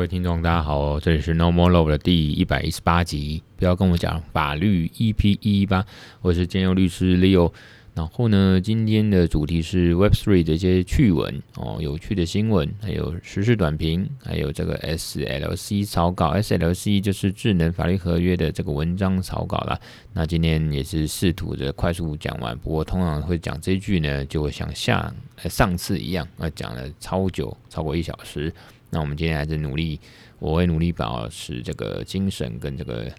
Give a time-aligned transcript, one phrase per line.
[0.00, 5.84] 各位听众，大家好，这里是 No More Love 的第一百一十八集，不要跟我讲法律 EP 一一八，
[6.22, 7.52] 我是兼佑律师 Leo。
[7.92, 19.78] 然后呢，今天的主题是 Web3 的一些趣闻哦，有趣的新闻，还有时事短评，还有这个 SLC 草稿，SLC 就是智能法律合约的这个文章草稿啦。
[20.14, 28.50] 那今天也是试图的快速讲完，不过通常会讲这句呢，就会像像上次一样，啊，讲了超久，超过一小时。
[28.90, 29.98] 那我们今天还是努力，
[30.38, 33.10] 我会努力保持这个精神跟这个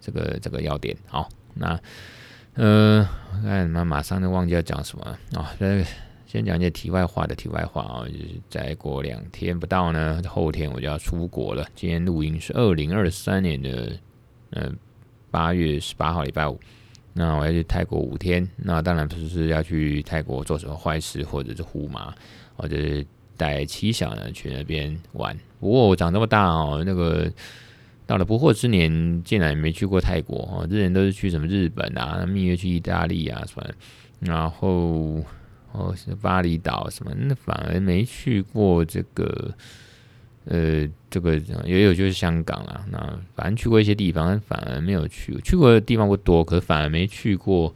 [0.00, 0.96] 这个这个要点。
[1.06, 1.80] 好，那。
[2.58, 3.06] 呃，
[3.42, 5.18] 那马上就忘记要讲什么啊？
[5.34, 5.44] 哦，
[6.26, 11.68] 先讲一些题外话的题外话啊，就是再过两天不到呢，后天我就要出国了。
[11.74, 13.92] 今天录音是二零二三年的
[14.52, 14.72] 呃
[15.30, 16.58] 八月十八号礼拜五，
[17.12, 18.48] 那我要去泰国五天。
[18.56, 22.14] 那当然不是要去泰国做什么坏事，或者是呼麻，
[22.56, 25.36] 或者是带妻小呢去那边玩。
[25.60, 27.30] 不过我长这么大哦，那个。
[28.08, 33.68] 到了不惑之年，竟然没去过泰国哦，之前都是去什么日本啊，蜜月去意大利啊什么，
[34.20, 35.20] 然后
[35.72, 39.52] 哦是巴厘岛什么，那反而没去过这个，
[40.44, 47.74] 呃，这个也有就是香港啊，那反正去过一些地方，反而没有去，去过的地方不多，可反而没去过，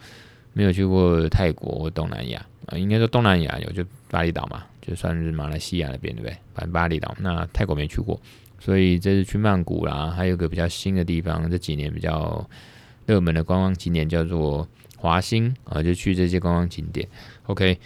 [0.53, 6.36] 没有去过泰国或东南亚啊，应该说东南亚有就巴厘岛嘛，就算是马来西亚那边对不对？
[6.55, 8.20] 反正巴厘岛，那泰国没去过。
[8.59, 12.47] 所以这次去曼谷啦，还有个比较新的地方，这几年比较
[13.06, 17.09] 热门的观光景点叫做华兴啊，就去这些观光景点。
[17.47, 17.78] OK，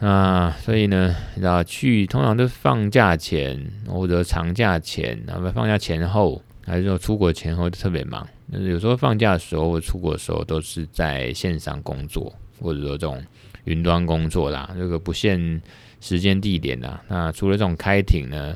[0.00, 3.58] 啊，所以呢，你知道去通常都是放假前
[3.88, 8.28] 或者长假前，然后放假前后，还是说出国前后都特别忙。
[8.52, 12.30] 就是有时候放假的时候或出国的时候都是在线上工作，
[12.60, 13.24] 或者说这种
[13.64, 15.62] 云端工作啦，这个不限
[16.02, 17.02] 时间地点啦。
[17.08, 18.54] 那除了这种开庭呢？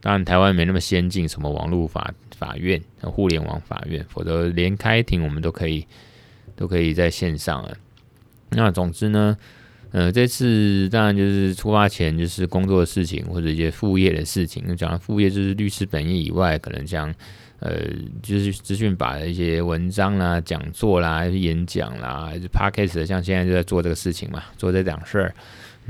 [0.00, 5.84] 当然，台湾没那么先进，什么网络法法院、互联网法院，否则连开庭我们都可以
[6.54, 7.76] 都可以在线上了。
[8.50, 9.36] 那总之呢，
[9.90, 14.64] 呃，这次当然就是出发前就是工作的事情或者一些副业的事情。
[14.76, 17.12] 讲到副业就是律师本业以外，可能像
[17.58, 17.82] 呃，
[18.22, 25.34] 就是资讯法的一些文章啦、讲座啦、演讲啦，还是 Podcast，像现在就在做这个事情嘛，做这两事儿。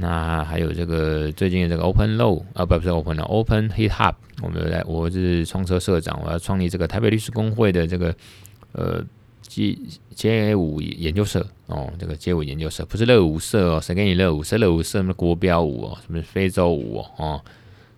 [0.00, 8.14] 那还有这个最近的这个 Open Low 啊，不不是 Open Law，Open Hit Hub，我们来，我是创车社长，我要创立这个台北律师公会的这个
[8.70, 9.04] 呃
[9.42, 9.76] 街
[10.14, 14.56] 街舞研究社哦，这个街舞研究社不是热舞社哦，谁给你热舞社？
[14.56, 17.44] 热舞社什么国标舞哦，什么非洲舞哦，哦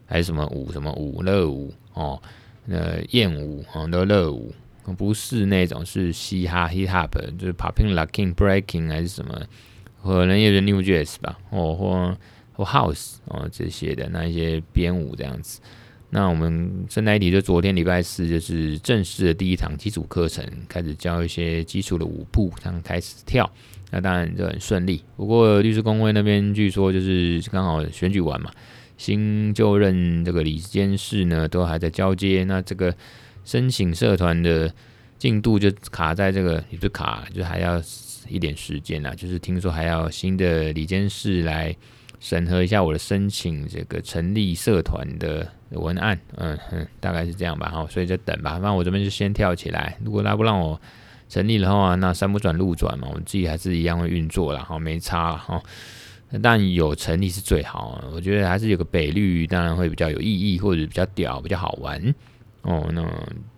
[0.07, 2.19] 还是什么舞什么舞热舞哦，
[2.65, 4.55] 那艳舞哦，都热舞，
[4.97, 9.39] 不是那种是嘻哈 Hip Hop，就是 Popping Locking Breaking 还是什么？
[10.03, 12.17] 可能也是 New Jazz 吧，哦，或
[12.53, 15.61] 或 House 哦这些的那一些编舞这样子。
[16.11, 23.49] 那我们顺带一提，就昨天礼拜四就是正式的第一堂基础课程，开始教一些基础的舞步，这样开始跳。
[23.93, 25.05] 那当然就很顺利。
[25.17, 28.51] 不过律师公会那边据说就是刚好选举完嘛，
[28.97, 32.93] 新就任这个理事监事呢都还在交接，那这个
[33.45, 34.75] 申请社团的
[35.19, 37.81] 进度就卡在这个，也不是卡，就还要。
[38.31, 41.77] 一点时间啦，就是听说还要新的理监事来
[42.21, 49.97] 审核一下我的申请，这个成立社团的文案，嗯哼，大概是这样吧，哈，所以就等吧，反正我这边就先跳起来。
[50.05, 50.81] 如果他不让我
[51.29, 55.63] 成立的话，那山不转路转嘛，我自己还是一样会运作啦，哈，没差了哈。
[56.43, 62.15] 但有成立是最好，我觉得还是有个北绿，当然会比较有意义，或者比较屌，比较好玩
[62.63, 62.89] 哦。
[62.93, 63.03] 那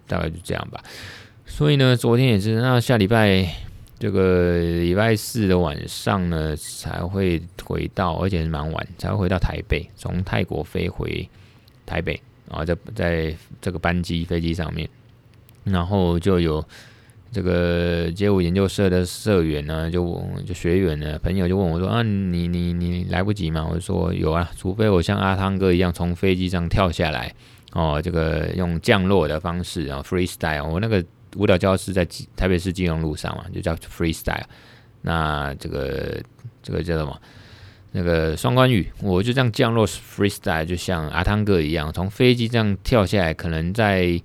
[0.07, 0.81] 大概就这样吧。
[1.45, 3.72] 所以呢，昨天也是，那下礼拜。
[4.03, 11.29] 这个礼拜四的晚上呢，才会回到，而且是蛮晚，才会回到台北，从泰国飞回
[11.87, 12.21] 台北
[12.51, 14.89] 啊，在在这个班机飞机上面，
[15.63, 16.65] 然后就有
[17.31, 23.69] 这个街舞研究社的社员呢，就就学员呢，朋友就问我说啊，你你你来不及吗？
[23.73, 27.33] 我说有啊，除非我像阿汤哥一样从飞机上跳下来
[27.71, 31.05] 哦，这个用降落的方式啊，freestyle，我那个。
[31.37, 32.07] 舞蹈教室在
[32.37, 34.45] 台北市金融路上嘛，就叫 freestyle。
[35.01, 36.23] 那这个
[36.63, 37.21] 这个叫什么？
[37.95, 44.19] 那个双关语，我就这样降落 freestyle，就像阿汤哥一样，从飞机这样跳下来，可能在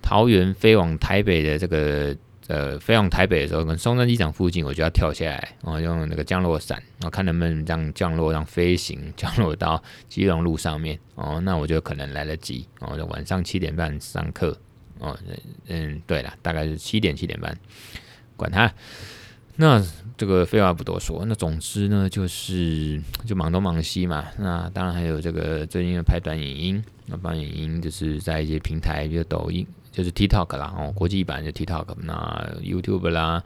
[0.00, 2.16] 桃园飞往台北的这个
[2.48, 10.98] 呃飞往台北的时候，可能松山机场附近，我就要跳下来，然后用那个降落伞，然后看能不能这样降落，让飞行降落到基隆路上面。
[11.14, 12.66] 哦，那我就可能来得及。
[12.80, 14.58] 哦，就晚上七点半上课。
[15.02, 15.18] 哦，
[15.66, 17.56] 嗯，对了，大概是七点七点半，
[18.36, 18.72] 管他。
[19.56, 19.84] 那
[20.16, 24.26] 这个废话不多说，那总之呢，就是就忙东忙西嘛。
[24.38, 33.44] 那当然还有这个最近要拍短影音，那短影音就是在一些平台，比如抖音，就是 TikTok 啦，哦，国际版的 TikTok，那 YouTube 啦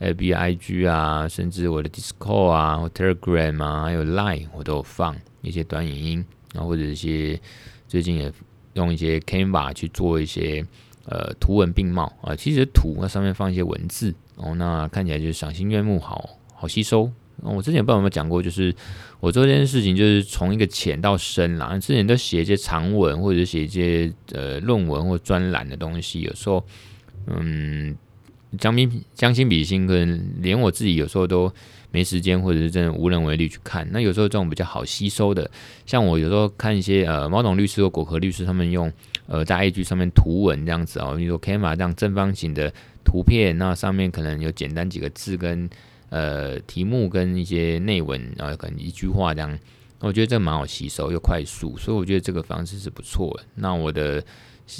[0.00, 7.40] ，FB、IG 啊，甚至我的 Discord 啊，或 Telegram 啊，还有 Line，我都放一些短影音，然后或者一些
[7.86, 8.32] 最近也
[8.72, 10.66] 用一些 Canva 去做一些
[11.06, 14.14] 呃图文并茂啊，其实图那上面放一些文字。
[14.36, 17.10] 哦，那看起来就是赏心悦目，好好吸收。
[17.42, 18.74] 我之前不知道有没有讲过，就是
[19.20, 21.76] 我做这件事情，就是从一个浅到深啦。
[21.78, 26.64] 之前都写一些长文，或者写一些呃论文或专栏的东西，有时候
[27.26, 27.94] 嗯，
[28.58, 31.52] 将心将心比心，可能连我自己有时候都
[31.94, 33.88] 没时间，或者是真的无能为力去看。
[33.90, 35.50] 那有时候这种比较好吸收的，
[35.86, 38.92] 像我有时候看一些呃猫董律师或果壳律师他们用
[39.28, 42.70] 呃在 IG 上面图文这样子哦，比如说 Canva 这样正方形的。
[43.06, 45.68] 图片，那上面可能有简单几个字跟
[46.08, 49.58] 呃题目跟一些内文，然后可能一句话这样，
[49.98, 53.44] 我觉得这蛮好吸收又快速，所以我觉得这个方式是不错的。
[53.54, 54.24] 那我的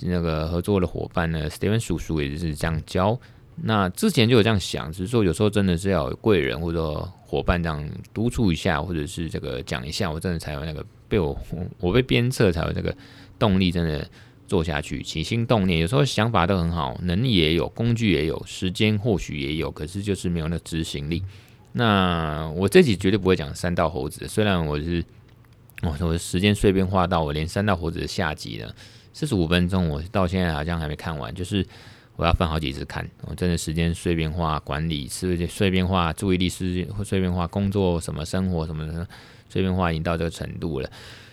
[0.05, 3.21] 那个合作的伙伴呢，Steven 叔叔也是这样教。
[3.57, 11.39] 那之前就有这样想，只是说有时候真的是要有贵人或者伙伴这样督促一下，或者是这个讲一下，我真的才有那个被我
[11.81, 12.95] 我被鞭策才有这个
[13.39, 14.07] 动力，真的。
[14.47, 21.25] 做下去，起心动念，有时候想法都很好，能力也有，工具也有，时间或许也有，可是就是没有那执行力。
[21.73, 25.03] 那我这集绝对不会讲三道猴子，虽然我是，
[25.83, 28.73] 我说我时间碎片化到我连三道猴子的下集了，
[29.15, 31.67] 四十五分钟，我到现在好像还没看完，就是
[32.17, 39.07] 我要分好几次看，我真的时间碎片化管理，是碎片化注意力是碎片化工作什么生活什么的
[39.49, 40.91] 碎片化已经到这个程度了，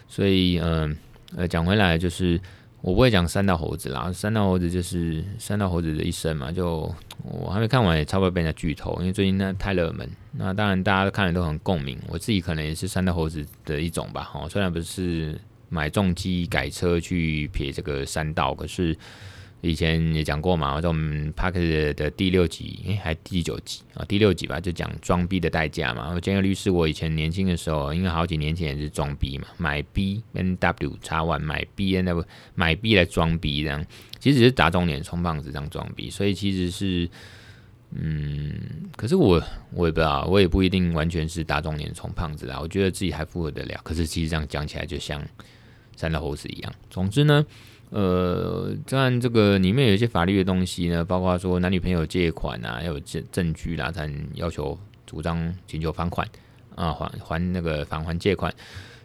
[0.07, 0.97] 所以嗯
[1.35, 2.39] 呃讲回来就是。
[2.83, 6.91] 我不会讲山道猴子啦，山道猴子就是山道猴子的一生嘛，就
[7.21, 10.09] 我还没看完，也差不多被人家剧透，因为最近那太热门。
[10.31, 14.31] 那当然大家都看了都很共鸣，我自己可能也是山道猴子的一种吧。
[14.33, 15.39] 哦，虽然不是
[15.69, 18.97] 买重机改车去撇这个山道，可是。
[19.61, 26.11] 以前也讲过嘛，我在我们 Podcast 的第六集，诶、还第九集啊，第六集吧，就讲装逼的代价嘛。
[26.15, 32.25] 我兼个律师，我以前年轻的时候，因为好几年前也是装逼嘛，买 B N W 叉 One，买 B N W
[32.55, 33.85] 买 B 来装逼这样，
[34.19, 37.07] 其实只是打肿脸充胖子这样装逼，所以其实是，
[37.91, 38.55] 嗯，
[38.97, 39.39] 可是我
[39.73, 45.23] 我也不知道，我也不一定完全是打肿脸充胖子啦，我觉得自己还符合得了，可是其实这样讲起来就像
[45.95, 46.73] 三道猴子一样。
[46.89, 47.45] 总之呢。
[47.91, 56.25] 呃，当然这个里面有一些法律的东西呢，包括说男女朋友借款啊，要有证证据啦，才能要求主张请求返款
[56.73, 58.53] 啊，还还那个返还借款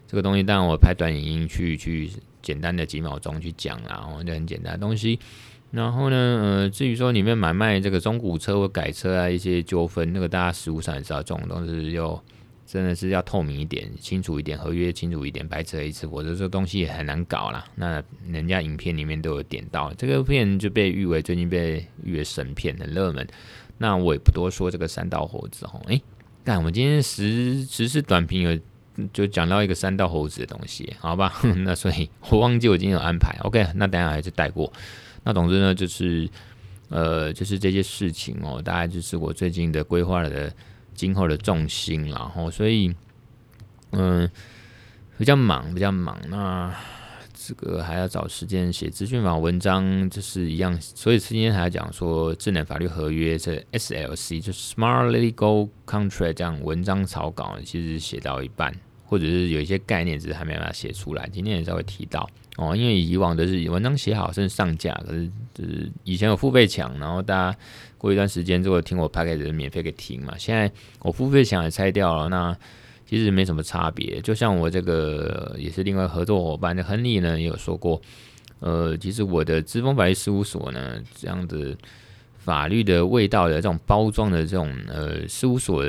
[0.07, 0.41] 这个东西。
[0.41, 2.09] 当然我拍短影音去去
[2.41, 5.19] 简单的几秒钟去讲啦，然后就很简单的东西。
[5.71, 12.17] 然后呢，呃，至于说里面买卖这个中古车或改车啊一些纠纷，那个大家实务上也知道，这种东西又。
[12.67, 17.65] 真的是要透明一点、清楚一点，合约清楚一点，白扯一次，否则这东西也很难搞啦。
[17.75, 23.25] 那人家影片里面都有点到，这个片就被誉为最近被誉为神片，很热门。
[23.77, 25.81] 那我也不多说这个三道猴子哦。
[25.87, 26.01] 诶，
[26.43, 28.59] 但我们今天时时事短评有
[29.13, 31.33] 就讲到一个三道猴子的东西，好吧？
[31.63, 33.33] 那所以我忘记我今天有安排。
[33.43, 34.69] OK，那等下还是带过。
[35.23, 36.29] 那总之呢，就是
[36.89, 40.53] 呃，就是这些事情哦，大概就是我最近的规划了的。
[40.97, 42.93] 今后的重心，然后所以，
[43.91, 44.29] 嗯，
[45.17, 46.19] 比较忙，比较忙。
[46.27, 46.73] 那
[47.33, 50.75] 这个还要找时间写资讯法文章，就是一样。
[50.81, 58.75] 所以今天还要讲说智能法律合约，这 SLC 就 Smart Legal Contract 这样文章草稿，其实写到一半，
[59.07, 61.27] 或者是有一些概念，只是还没办法写出来。
[61.33, 67.57] 今天也稍微提到哦，因为以往都是文章写好甚至上架，可是就是以前有付费墙，然后大家。
[67.99, 72.55] 过一段时间之后听我 podcast 免费给听嘛，现在我付费墙也拆掉了，那
[73.07, 74.21] 其实没什么差别。
[74.21, 77.99] 就像我这个也是另外合作伙伴的亨利呢，也有说过，
[78.59, 81.75] 呃，其实我的知风法律事务所呢，这样子
[82.37, 85.83] 法律的味道的这种包装的这种呃事务所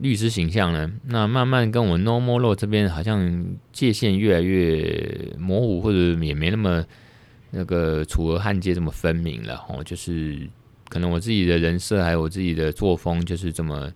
[0.00, 6.84] 律师形象呢，那慢慢跟我 Normal Law 这边好像界限越来越模糊，或者也没那么
[7.50, 10.48] 那个楚河汉界这么分明了哦，就是。
[10.88, 13.88] 可能我自己的人设还有我自己的作风就是这么、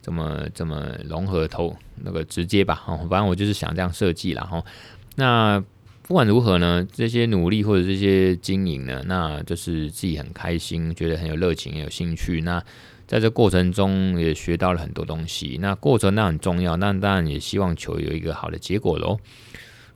[0.00, 4.64] 这么、这么融合透那个直接吧，哦，反正我就是想这样设计了哈。
[5.16, 5.62] 那
[6.04, 12.40] 不管如何呢，这些努力或者这些经营呢，那就是自己很开心，觉得很有热情、很有兴趣。
[12.40, 12.64] 那
[13.08, 15.58] 在这过程中也学到了很多东西。
[15.60, 19.18] 那过程那很重要，那当然也希望求有一个好的结果喽。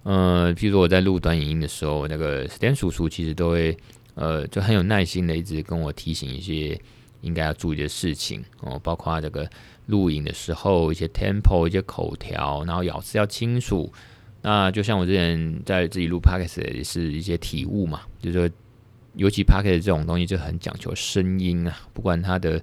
[0.03, 3.77] 呃，譬如说我在录短影音的时候，那个 Stan 叔叔其实都会。
[4.15, 6.79] 呃，就很有耐心的一直跟我提醒一些
[7.23, 9.49] 应该要注意的事情哦，包括这个
[9.87, 13.91] 录影的时候一些 tempo、一些口条，然后咬字要清楚。
[14.43, 18.55] 那就像我之前在自己录 podcast 也是一些体悟嘛，就是说，
[19.15, 22.63] 尤其 podcast 这种东西就很讲求声音啊，不管它的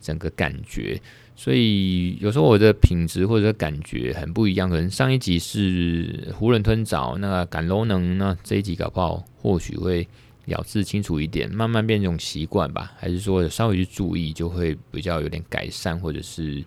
[0.00, 1.00] 整个感觉，
[1.36, 4.68] 所以有时候我的品质或者感觉很不一样。
[4.68, 10.06] 可能上一集是囫囵吞枣，那赶楼能，那这一集搞不好或许会
[10.46, 16.64] 咬字清楚一点，慢慢变一种习惯吧，还是说稍微去注意就会比较有点改善，或者是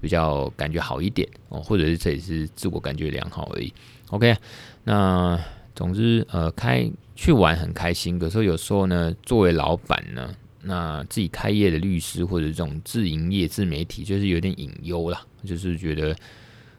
[0.00, 3.72] 比较感觉好一点哦，或者是这也是自我感觉良好而已。
[4.10, 4.36] OK，
[4.84, 5.40] 那
[5.74, 8.18] 总之，呃，开去玩很开心。
[8.18, 10.28] 可是有时候呢，作为老板呢，
[10.62, 15.20] 那自己开业的律师或者这种自营业、自媒体，就是有点隐忧啦。
[15.44, 16.16] 就是觉得，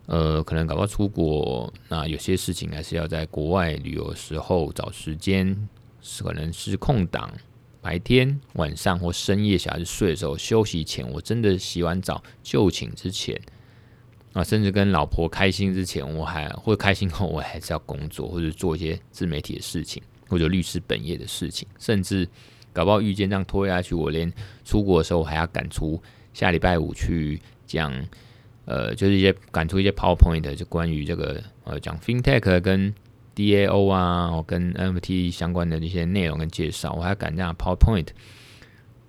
[0.05, 5.67] 呃，可能搞不好出国，那有些事情还是要在国外旅游时候找时间，
[6.19, 7.29] 可能是空档，
[7.81, 13.39] 白天、晚上或深夜小孩子睡的时候休息前，我真的洗完澡就寝之前。
[14.31, 22.27] 啊，甚至跟老婆开心之前，我还会开心后， 我还是要工作或者做一些自媒体的事情，或者律师本业的事情，甚至
[22.73, 24.31] 搞不好遇见这样拖下去，我连
[24.65, 26.01] 出国的时候还要赶出
[26.33, 27.93] 下礼拜五去讲，
[28.65, 32.93] 呃，就是一些赶出一些 PowerPoint，就关于这个呃讲 FinTech 跟
[33.35, 38.07] DAO 啊，跟 NFT 相关的这些内容跟介绍，我还要赶这样 PowerPoint。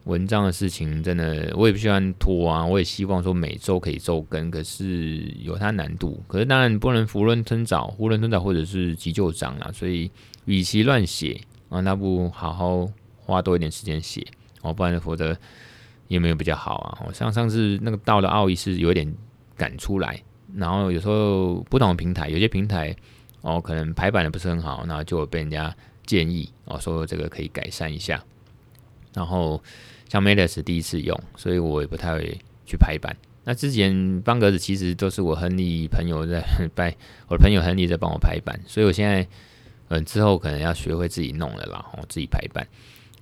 [0.04, 2.62] 文章的事情真的，我也不喜欢拖啊。
[2.62, 6.23] 我也希望说每周可以周更，可是有它难度。
[6.28, 9.73] 可是当然不能囫囵吞枣、囫囵吞枣或者是急就章啊。
[9.73, 10.11] 所以
[10.44, 11.40] 与其乱写
[11.71, 12.87] 啊，那不好好
[13.25, 14.26] 花多一点时间写
[14.62, 15.37] 哦，不然否则
[16.09, 17.12] 也没有比较好啊。
[17.12, 19.12] 像上次那个道的奥义是有点
[19.57, 20.23] 赶出来，
[20.54, 22.95] 然后有时候不同的平台，有些平台
[23.40, 25.75] 哦可能排版的不是很好，然后就被人家
[26.07, 28.23] 建议哦说这个可以改善一下，
[29.12, 29.62] 然后。
[30.07, 33.16] 像 Mailers 第一次用，所以我也不太会去排版。
[33.43, 36.40] 那之前方格子其实都是我亨利朋友在
[36.76, 36.95] 拜，
[37.26, 39.26] 我的朋友亨利在帮我排版，所以我现在
[39.88, 42.64] 嗯之后可能要学会自己弄了啦，我自己排版。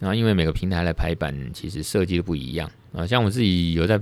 [0.02, 3.99] 然后因为每个平台来排版其实设计都不一样啊，像我自己有在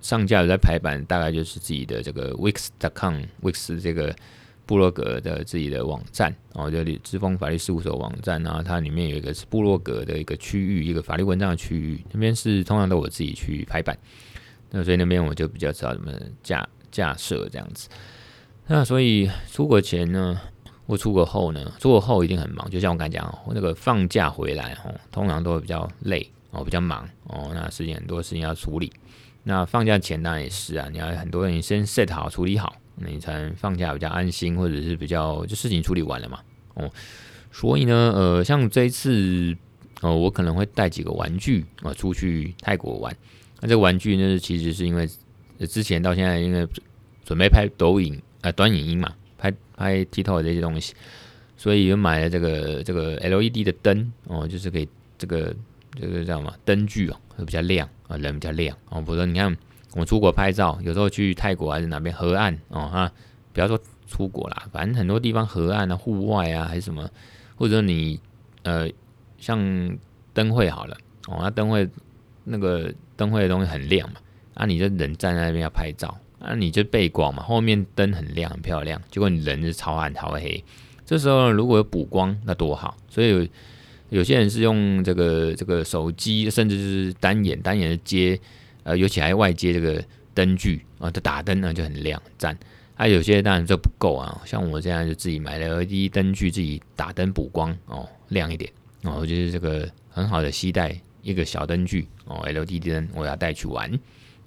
[0.00, 4.16] 上架有在排版，大概就是自己的这个 Wix.com Wix 这个。
[4.68, 13.96] 部落格的自己的网站，哦，就知风法律事务所网站，然后它里面有一个是部落格的一个区域，一个法律文章的区域，那边是通常都我自己去排版，
[14.70, 17.88] 那所以那边我就比较知道怎么架架设这样子。
[18.66, 20.38] 那所以出国前呢，
[20.88, 28.92] 或出国后呢，出国后一定很忙，就像我刚才讲，那个放假回来哦，通常都会比较累哦，比较忙哦，那事情很多事情要处理。
[29.44, 32.74] 那放假前当然也是啊，你要很多人先 set 好处理好。
[33.00, 36.40] 你才能放假比较安心，或者是比较就事情处理完了嘛，
[36.74, 36.90] 哦，
[37.52, 39.56] 所以呢，呃，像这一次，
[40.00, 43.16] 哦，我可能会带几个玩具啊出去泰国玩。
[43.60, 45.08] 那这个玩具呢，其实是因为
[45.68, 46.66] 之前到现在，因为
[47.24, 49.14] 准备拍抖音啊短影音嘛，
[49.78, 50.94] 拍 TikTok 这些东西，
[51.56, 55.54] 所以又买了这个这个 LED 的灯哦，就是给这个
[55.98, 59.56] 这个叫什么灯具哦，会比较亮啊，人比较亮哦，否则你看。
[59.94, 63.10] 我出国拍照，有时候去泰国还是哪边河岸哦哈，
[63.54, 67.08] 不要说出国啦，反正很多地方河岸啊、户外啊还是什么，
[67.56, 68.20] 或者你
[68.64, 68.86] 呃
[69.38, 69.58] 像
[70.34, 71.88] 灯会好了哦，那灯会
[72.44, 74.20] 那个灯会的东西很亮嘛，
[74.52, 80.62] 啊你就人站在那边要拍照，啊你就背光嘛，后面灯很亮很漂亮，结果你人是超暗超黑，
[81.04, 83.50] 这时候如果有补光那多好，所以
[84.10, 88.38] 有，些人是用这个这个手机，甚至是单眼单眼的接。
[88.84, 90.02] 呃，尤其还外接这个
[90.32, 92.56] 灯具啊，这打灯呢就很亮，赞。
[92.94, 99.26] 啊，有些当然这不够啊，像我这样就自己买了 LED 灯具，自己打灯补光哦，亮一点哦。
[99.26, 103.92] 就是这个很好的携带一个小灯具哦，LED 灯我要带去玩。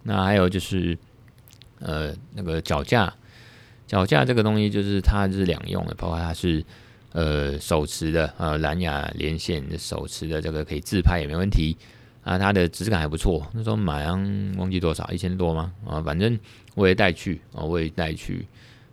[0.01, 0.97] 那还有就是
[1.81, 3.13] 呃那个脚架，
[3.87, 6.63] 脚架这个东西就是它是两用的，包括它是
[7.11, 11.75] 呃手持的呃蓝牙连线手持的，这个可以自拍也没问题。
[12.23, 13.43] 啊，它的质感还不错。
[13.51, 14.13] 那时候买啊
[14.55, 15.73] 忘记多少，一千多吗？
[15.87, 16.39] 啊，反正
[16.75, 18.45] 我也带去啊，我也带去。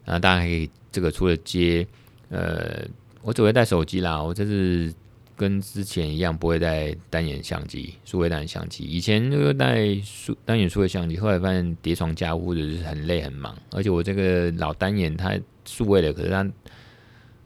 [0.06, 1.86] 啊，大家可以这个除了接，
[2.30, 2.82] 呃，
[3.20, 4.22] 我只会带手机啦。
[4.22, 4.90] 我这次
[5.38, 8.84] 跟之前一样，不会带单眼相机，数位单眼相机。
[8.84, 13.56] 以前就带数单眼数位相机，后来发现叠床架屋或者是很累很忙。
[13.70, 16.50] 而且我这个老单眼它数位的，可是它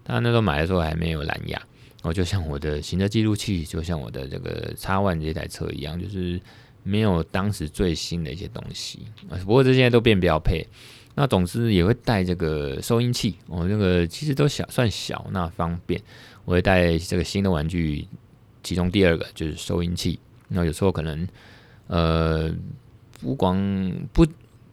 [0.02, 1.62] 它那时候买的时候还没有蓝牙。
[2.00, 6.40] 哦，就像我的行车记录器，就像我的这个 X1 这台车一样，就是
[6.82, 9.00] 没有当时最新的一些东西。
[9.28, 10.66] 不过这些都变标配。
[11.14, 16.00] 那总之也会带这个收音器，哦，那个其实都小，算小，那方便。
[16.44, 18.06] 我会带这个新的玩具，
[18.62, 20.18] 其中第二个就是收音器。
[20.48, 21.28] 那有时候可能
[21.86, 22.52] 呃，
[23.20, 23.56] 不光
[24.12, 24.26] 不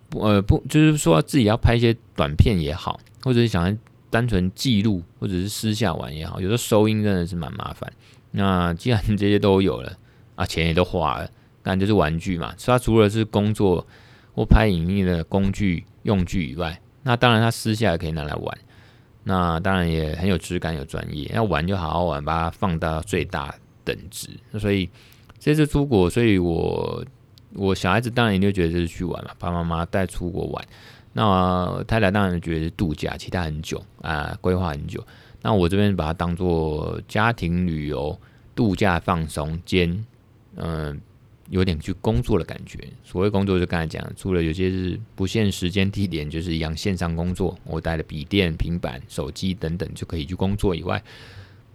[0.10, 3.78] 不呃不，就是说自己要拍一些短片也好，或者是想要
[4.10, 7.92] 单纯记录，或者是私下玩也好，有时候收音真的是蛮麻烦。
[8.32, 9.98] 那既然这些都有了
[10.36, 11.30] 啊，钱也都花了，
[11.62, 12.56] 但就是玩具嘛。
[12.66, 13.86] 它除了是工作
[14.34, 18.58] 或拍影音的工具用具以外，那当然他私下也可以拿来玩。
[19.24, 21.30] 那当然也很有质感，有专业。
[21.34, 24.30] 要玩就好好玩，把它放大到最大等值。
[24.58, 24.90] 所以
[25.38, 27.06] 这次出国，所以我
[27.54, 30.66] 我小孩子当然也就觉得这是去玩嘛，爸爸妈妈带出国玩。
[31.14, 35.06] 那太太当然觉得是度假，期待很久啊，规划很久。
[35.42, 38.18] 那我这边把它当做家庭旅游、
[38.56, 40.06] 度假放松兼
[40.56, 41.00] 嗯。
[41.50, 42.80] 有点去工作的感觉。
[43.04, 51.02] 所谓工作，就刚才讲，除了有些是不限时间地点，就是一样线上工作，我带了笔电、平板、手机等等就可以去工作以外，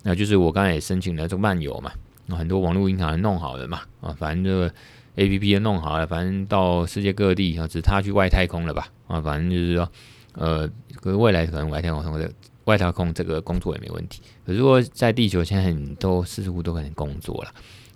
[0.02, 1.92] 那就是我刚才也申请了这个漫游嘛，
[2.28, 4.74] 很多网络银行弄好了嘛，啊，反正这个
[5.16, 9.90] APP 也弄好了，反正到世界各地啊，只差去外太空了吧，啊，反正就是说，
[10.34, 10.68] 呃，
[11.00, 12.30] 可是未来可能外太空或者
[12.64, 17.52] 外太空这个工作也没问题，可是如果在地球，现在很多似乎都可能工作了。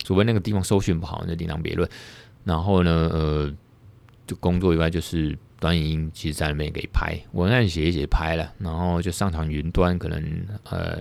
[0.08, 1.86] 除非那个地方搜寻不好，那另当别论。
[2.42, 3.54] 然后呢，呃，
[4.26, 10.98] 就工作以外，就是短影音，其实在那边给拍，文案写一写拍了，然后就上传云端，可能呃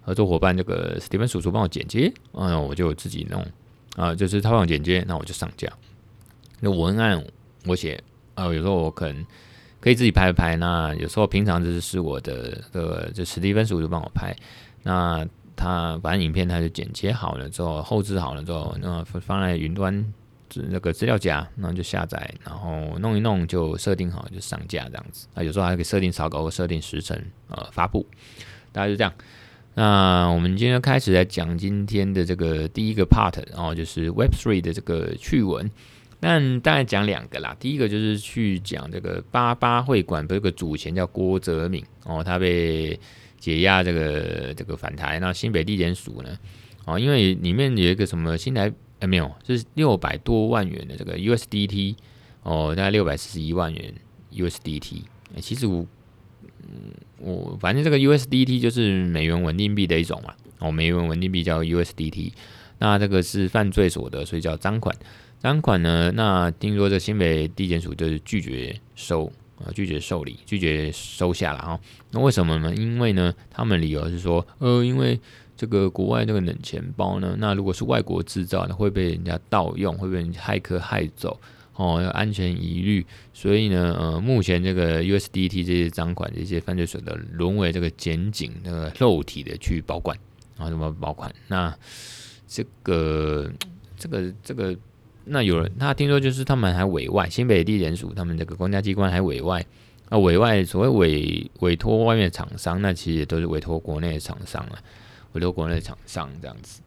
[0.00, 3.46] 合作伙伴这个史蒂芬叔叔帮我剪接，嗯，我就自己弄
[3.94, 5.72] 啊、就是他帮我剪接，那我就上架。
[6.58, 7.24] 那文案
[7.64, 8.02] 我写
[8.34, 9.24] 啊、有时候我可能
[9.78, 14.34] 可以自己拍拍，那有时候平常就是是我的这个就史蒂芬叔叔帮我拍，
[14.82, 15.24] 那。
[15.58, 20.14] 他反正影片他就剪切好了之后，后置好了之后，那放在云端
[20.54, 25.26] 那个资料夹，然后就下载，然后弄一弄就设定好就上架这样子。
[25.34, 28.06] 啊，有时候还可以设定草稿或设定时程，呃，发布，
[28.70, 29.12] 大概就这样。
[29.74, 35.68] 那我们今天开始来讲今天的这个第一个 part，然后就是 Web Three 的这个趣闻。
[36.20, 42.98] 但大概讲两个啦，第一个就是去讲这个八八会馆有个主嫌叫郭泽敏哦，他被。
[43.38, 46.38] 解压这个这个反台，那新北地检署呢？
[46.84, 51.94] 哦，因为里面有一个什么新台哎没有，是六百多万元的这个 USDT
[52.42, 53.94] 哦，大概六百四十一万元
[54.32, 55.02] USDT。
[55.40, 55.86] 其实我
[56.62, 60.34] 嗯我反正这个 USDT 就是美元稳定币的一种嘛。
[60.58, 62.32] 哦，美元稳定币叫 USDT，
[62.78, 64.96] 那这个是犯罪所得，所以叫赃款。
[65.38, 69.30] 赃款呢，那听说这新北地检署就是拒绝收。
[69.64, 71.80] 啊，拒绝受理，拒绝收下了哈。
[72.12, 72.74] 那为什么呢？
[72.74, 75.18] 因为呢，他们理由是说，呃，因为
[75.56, 81.40] 这个国外这个冷钱包呢，那如果是外国制造的，会被人家盗用，会被人家骇客骇走，
[81.74, 83.04] 哦，要安全疑虑。
[83.34, 90.16] 所以呢，呃，目前这个 USDT 这些赃款，这些犯罪所得，沦为这个检警那个肉体的去保管
[90.56, 91.34] 啊，怎么保管？
[91.48, 91.76] 那
[92.46, 93.50] 这个，
[93.96, 94.76] 这个，这个。
[95.28, 99.64] 那有人，他听说就是他们还委外新北地检署，他们这个公家机关还委外
[100.08, 104.78] 啊，委外所谓委委托外面厂商，那其实也都是委托国内的厂商啊，
[105.32, 106.80] 委托国内厂商这样子。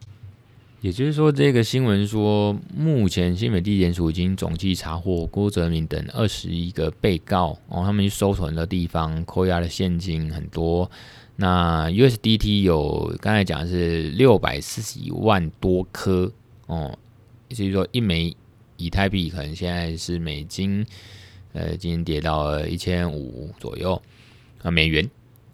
[0.82, 10.90] 也就是说，这个新闻说，目前新北地检署已经总计查获郭泽明等二十一个被告哦，他们去收存的地方扣押的现金很多，
[11.36, 16.32] 那 USDT 有刚才讲的是六百四十一万多颗
[16.66, 16.98] 哦。
[17.54, 18.36] 所以说，一枚
[18.78, 20.86] 以太币可能现在是美金，
[21.54, 24.02] 呃，今天跌到了一千五左右
[24.62, 25.10] 啊美元。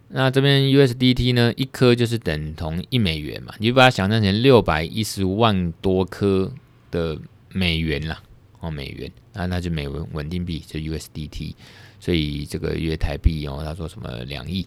[0.10, 6.52] 那这边 USDT 呢，一颗就是等同一美元嘛，你就把它想象成六百一十万多颗
[6.90, 7.20] 的
[7.52, 8.22] 美元啦，
[8.60, 11.54] 哦，美元，那那就美文稳定币，就 USDT。
[12.00, 14.66] 所以这个约台币哦，他说什么两亿，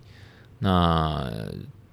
[0.58, 1.32] 那。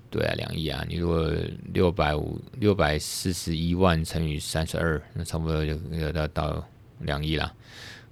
[0.09, 0.85] 对啊，两亿啊！
[0.87, 1.29] 你如果
[1.73, 6.67] 六百五六百四十一万乘以三十二，那差不多就要到到
[6.99, 7.53] 两亿啦。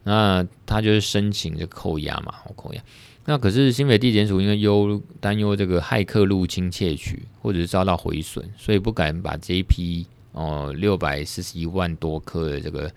[0.03, 2.83] 那他就是申请这扣押嘛，扣押。
[3.25, 12.91] 那可是新北地检署因为忧担忧这个骇客入侵窃取，或者是遭到毁损，所以不敢把这一批哦六百四十一万多颗的这个，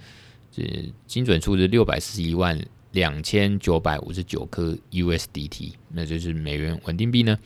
[0.52, 0.62] 这
[1.06, 2.60] 精准数字六百四十一万
[2.92, 7.38] 两千九百五十九颗 USDT，那就是美元稳定币呢。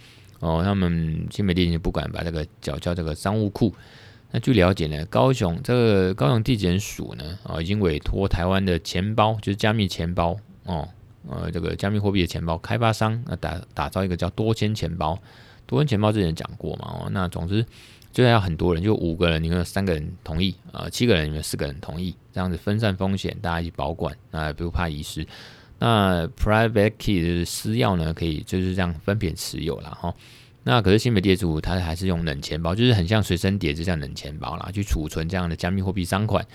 [0.42, 3.72] 哦，他们新北地检不敢把这个缴交这个赃物库。
[4.32, 10.88] 那据了解呢，高雄这个高雄地检署呢，啊，已经委托台湾的钱包，就是加密钱包，哦，
[11.28, 15.16] 呃，这个加密货币的钱包开发商，啊，打打造一个叫多签钱包。
[15.64, 17.64] 多签钱包之前讲过嘛，哦，那总之
[18.10, 25.24] 就要很多人，就五个人，你们有三个人同意，啊，七个人，你们四个人同意，这样子分散风险，大家一起保管，啊，不怕遗失。
[25.84, 30.14] 那 private key 就是私钥呢，可以就是这样分别持有了哈。
[30.62, 36.46] 那可是新美地检署它还是用冷钱包，就是很像随身碟，就像冷钱包啦，去储存这样的加密货币赃款。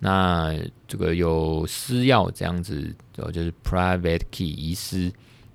[0.00, 0.52] 那
[0.88, 5.12] 这个有私钥这样子，就是 private key 遗失，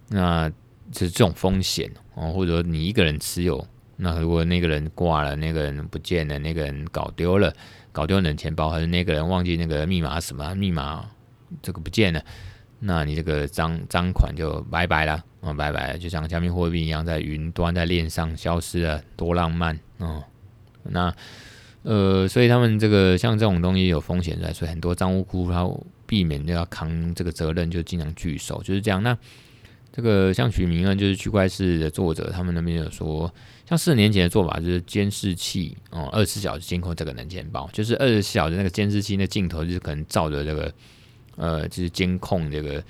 [0.07, 0.49] 那
[0.89, 7.53] 就是这种风险哦，或者你一个人持有，那如果那个人挂了，那个人不见了，那个人搞丢了，
[7.91, 11.05] 搞丢冷钱包，还是那个人忘记那个密码什么密码，
[11.61, 12.23] 这个不见了。
[12.79, 20.23] 那你这个赃赃款就拜拜了，哦，拜拜，就像加密货币一样，在云端在链上消失了，多浪漫哦。
[20.83, 21.11] 那
[21.81, 25.67] 呃，所以他们这个像这种东西有风险在，所以很多账户库它
[26.05, 29.01] 避免就要扛这个责任，就尽量拒收，就是这样。
[29.01, 29.17] 那
[29.91, 33.33] 这个像许明恩就是区块势的作者，他们那边有说，
[33.67, 40.71] 像四年前的做法就是监视器哦，二十四小时监控这个冷钱包，就是二十四小时那个监视器那镜头就是可能照着这个。
[41.38, 42.84] 呃，就是监控这个，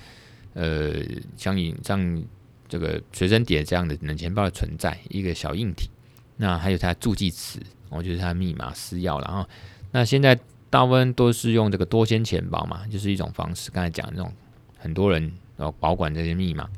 [0.54, 0.94] 呃，
[1.36, 2.24] 像像
[2.68, 5.88] 这个随身碟这样的冷钱包的存在，一个小硬体，
[6.36, 9.48] 那还有它助记词，我觉得它密码私钥了啊。
[9.92, 13.70] 那现在大部分都是用这个多签钱包嘛，就是一种方式。
[13.70, 14.32] 刚才讲的那种
[14.76, 16.68] 很多人要保管这些密码。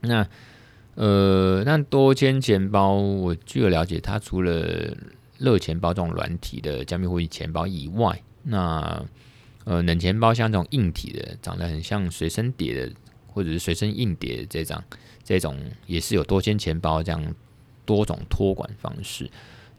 [0.00, 0.26] 那
[0.94, 4.96] 呃，那多签钱包，我据我了解，它除了
[5.38, 9.02] 热钱包这种软体的加密货币钱包以外，那
[9.64, 12.92] 呃，冷钱包像这种硬体的，长得很像随身碟的，
[13.26, 14.82] 或者是随身硬碟的这张，
[15.22, 17.34] 这种也是有多签钱包这样
[17.84, 19.30] 多种托管方式。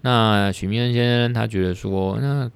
[0.02, 2.50] 那许明恩先生他觉得说，那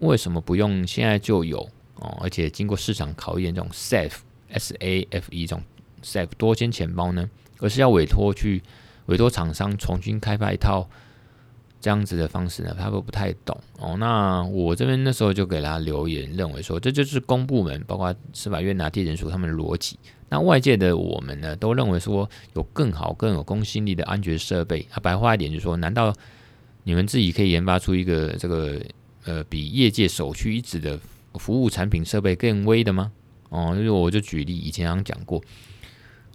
[0.00, 4.16] 为什么不用现在就有哦，而且经过市场考验这种 Safe
[4.50, 5.62] S A F E 这种
[6.02, 7.28] Safe 多签钱包呢？
[7.58, 8.62] 而是要委托去
[9.06, 10.88] 委托厂商重新开发一套？
[11.80, 13.96] 这样子的方式呢，他都不太懂哦。
[13.98, 19.98] 那我这边那时候就给他留言，认为说这就是公部门，包括司法院拿地人数他们的逻辑。
[20.28, 24.86] 那外界的我们呢，都认为说有更好、更有公信力的安全设备。
[24.92, 26.14] 啊，白话一点就是说，难道
[26.84, 28.78] 你们自己可以研发出一个这个
[29.24, 31.00] 呃比业界首屈一指的
[31.34, 33.10] 服务产品设备更威的吗？
[33.48, 35.42] 哦，因为我就举例，以前好像讲过，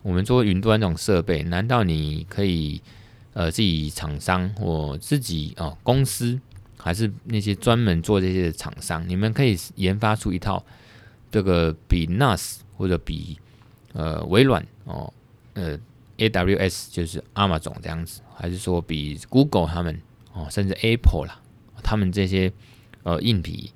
[0.01, 2.81] 我们做云端这种设备，难道你可以？
[3.35, 6.39] 呃，自己厂商或自己哦公司，
[6.77, 10.65] 还是那些专门做这些的厂商，你们可以研发出一套
[11.29, 13.37] 这个比 NAS 或者比
[13.91, 15.13] 呃微软哦
[15.53, 15.77] 呃
[16.17, 21.41] AWS 就是 Amazon 这样子，还是说比 Google 他们哦，甚至 Apple 啦，
[21.83, 22.49] 他们这些
[23.03, 23.73] 呃硬体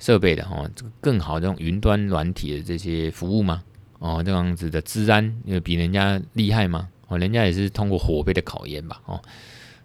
[0.00, 3.62] 设备的哦，这个更好这种云端软体的这些服务吗？
[4.00, 6.88] 哦，这样子的治安有比人家厉害吗？
[7.10, 9.20] 哦，人家也是通过火杯的考验吧，哦，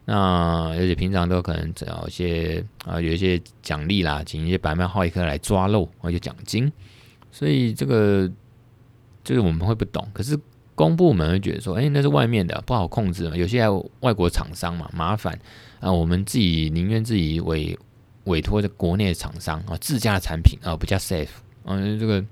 [0.05, 6.71] 那而且平常都可能找一些啊，有一些奖励啦，请一些白帽骇客来抓漏，或者奖金，
[7.31, 8.31] 所以这个
[9.23, 10.39] 就是我们会不懂，可是
[10.75, 15.35] 公部门会觉得说，哎，那是外面的不好控制嘛，有些还有外国厂商嘛，麻烦。
[15.79, 17.75] 啊，我们自己宁愿自己委
[18.25, 21.29] 委托的国内的厂商啊，自家的产品啊，比较 safe，
[21.63, 22.23] 嗯，这个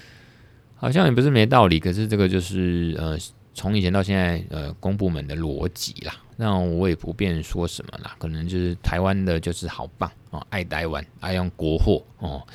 [0.76, 3.16] 好像也不是没道理，可是这个就是呃。
[3.56, 12.46] 从以前到现在，呃，公部门的逻辑啦，那我也不便说什么啦，可能就是台湾的就是好棒哦，爱台湾，爱用国货哦。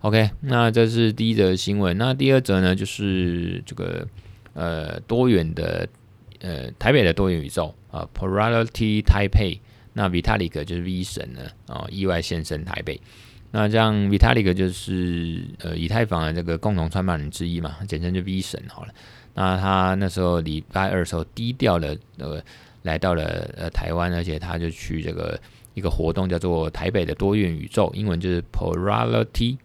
[0.00, 1.96] OK，那这是第一则新闻。
[1.96, 4.04] 那第二则呢，就是这个
[4.54, 5.88] 呃多元的
[6.40, 9.60] 呃台北的多元宇宙啊，Polarity Taipei。
[9.92, 13.00] 那 Vitalik 就是 V 神呢啊，意外现身台北。
[13.50, 18.94] 那这样 Vitalik 就是呃以太坊的这个共同创办人之一嘛，简称就 V 神好了。
[19.34, 22.42] 那他那时候礼拜二的时候低调的呃
[22.82, 25.40] 来到了呃台湾，而且他就去这个
[25.74, 29.56] 一个活动叫做台北的多元宇宙，英文就是 Plurality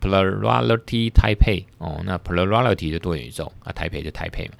[0.00, 4.54] Plurality Taipei 哦，那 Plurality 的多元宇宙啊，台北就台北嘛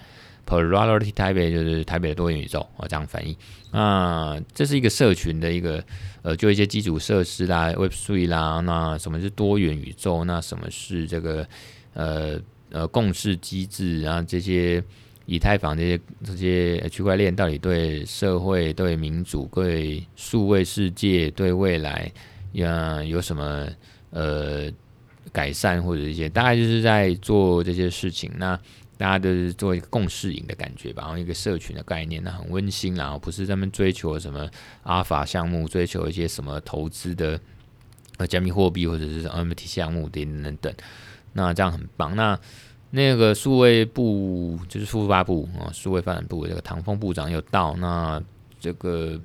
[0.47, 3.37] ，Plurality 台北就是台北的多元宇宙哦，这样翻译。
[3.71, 5.83] 那这是一个社群的一个
[6.23, 10.25] 呃，就一些基础设施啦，Web three 啦，那什么是多元宇宙？
[10.25, 11.47] 那什么是这个
[11.95, 12.41] 呃？
[12.71, 14.83] 呃，共识机制，然后这些
[15.27, 22.11] 以太坊这些这些区块链到底对社会、对民主、对数位世界、对未来
[22.53, 23.69] 呀有什么
[24.11, 24.71] 呃
[25.33, 28.31] 改善或者一些，大概就是在做这些事情。
[28.37, 28.59] 那
[28.97, 34.49] 大家都是做一个共识营的感觉吧，然后一个社群的概念，那很温馨，然后不是在那边追求什么
[34.83, 37.41] 阿尔法项目，追求一些什么投资的
[38.19, 40.75] 呃加密货币或者是 M T 项目等等等。
[41.33, 42.15] 那这样很棒。
[42.17, 42.39] 那
[42.91, 47.75] 那个数位部就是数发部啊，数位发展部这个唐凤部长有到。
[47.77, 48.21] 那
[48.59, 49.19] 这个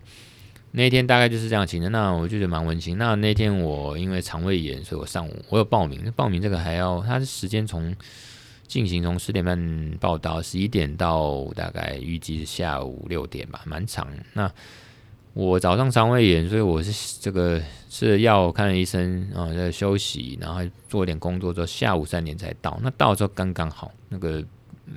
[0.71, 1.89] 那天大概就是这样情的。
[1.89, 2.97] 那我就觉得蛮温馨。
[2.97, 6.11] 那那天我因为肠胃炎，所以我上午我有报名。
[6.15, 7.95] 报名这个还要，它的时间从
[8.67, 14.07] 进行从十点半报到十一点到大概预计是下午六点吧，蛮长。
[14.33, 14.51] 那
[15.35, 22.79] 我早上肠胃炎，所以我是这个吃了药，看了医生啊，在休息，然后做一点工作之后，下午三点才到。
[22.81, 24.41] 那到的时候刚刚好，那个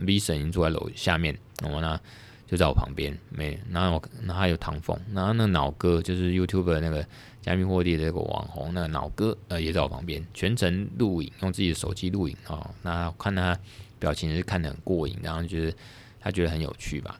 [0.06, 1.98] V 神已经坐在楼下面，我呢
[2.46, 7.04] 就在我旁边，没，然后我，然后还有唐凤，然后那个脑哥就是 YouTube 那个
[7.42, 12.70] 加密货币的这个网红，那个脑哥呃也在我旁边，全程录影，用自己的手机录影啊。
[12.82, 13.58] 那看他
[13.98, 15.76] 表情是看得很过瘾，然后觉得
[16.20, 17.18] 他觉得很有趣吧。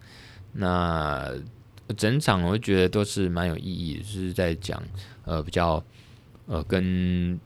[0.53, 1.35] 那
[1.97, 4.83] 整场我觉得都是蛮有意义的，就是在讲
[5.25, 5.83] 呃比较
[6.47, 7.39] 呃跟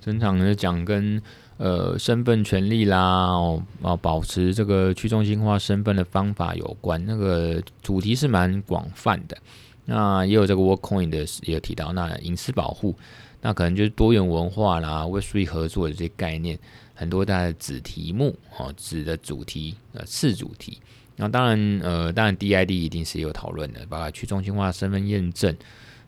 [0.00, 1.20] 整场的讲跟
[1.56, 9.36] 呃身份权利啦哦啊保持这个去中心化身份的方法有关，那个主题是蛮广泛的。
[9.84, 12.94] 那也有这个 Workcoin 的也有提到，那隐私保护，
[13.40, 16.58] 那可能就是多元文化啦，Web3 合作的这些概念，
[16.92, 20.80] 很多大的子题目哦，子的主题呃次主题。
[21.16, 25.56] 那当然，呃，当然，DID 一定是有讨论的，包括去中心化身份验证，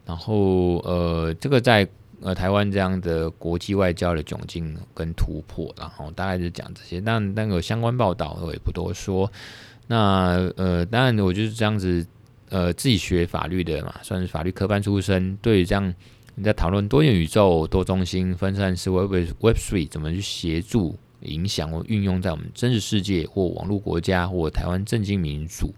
[0.04, 1.88] 然后，呃，这个在
[2.20, 7.00] 呃台湾这样的国际外交的窘境跟突破，然后大概就讲这些。
[7.00, 9.30] 但但有相关报道，我也不多说。
[9.86, 12.06] 那呃，当然，我就是这样子，
[12.50, 15.94] 呃，自己学法律的嘛，算是法律科班出身，对于这样
[16.34, 20.98] 你在讨论多元宇宙、多中心、分散式 Web Web Three 怎么去协助。
[21.22, 25.74] 影响或运用在我们真实世界或网络国家或台湾政经民主，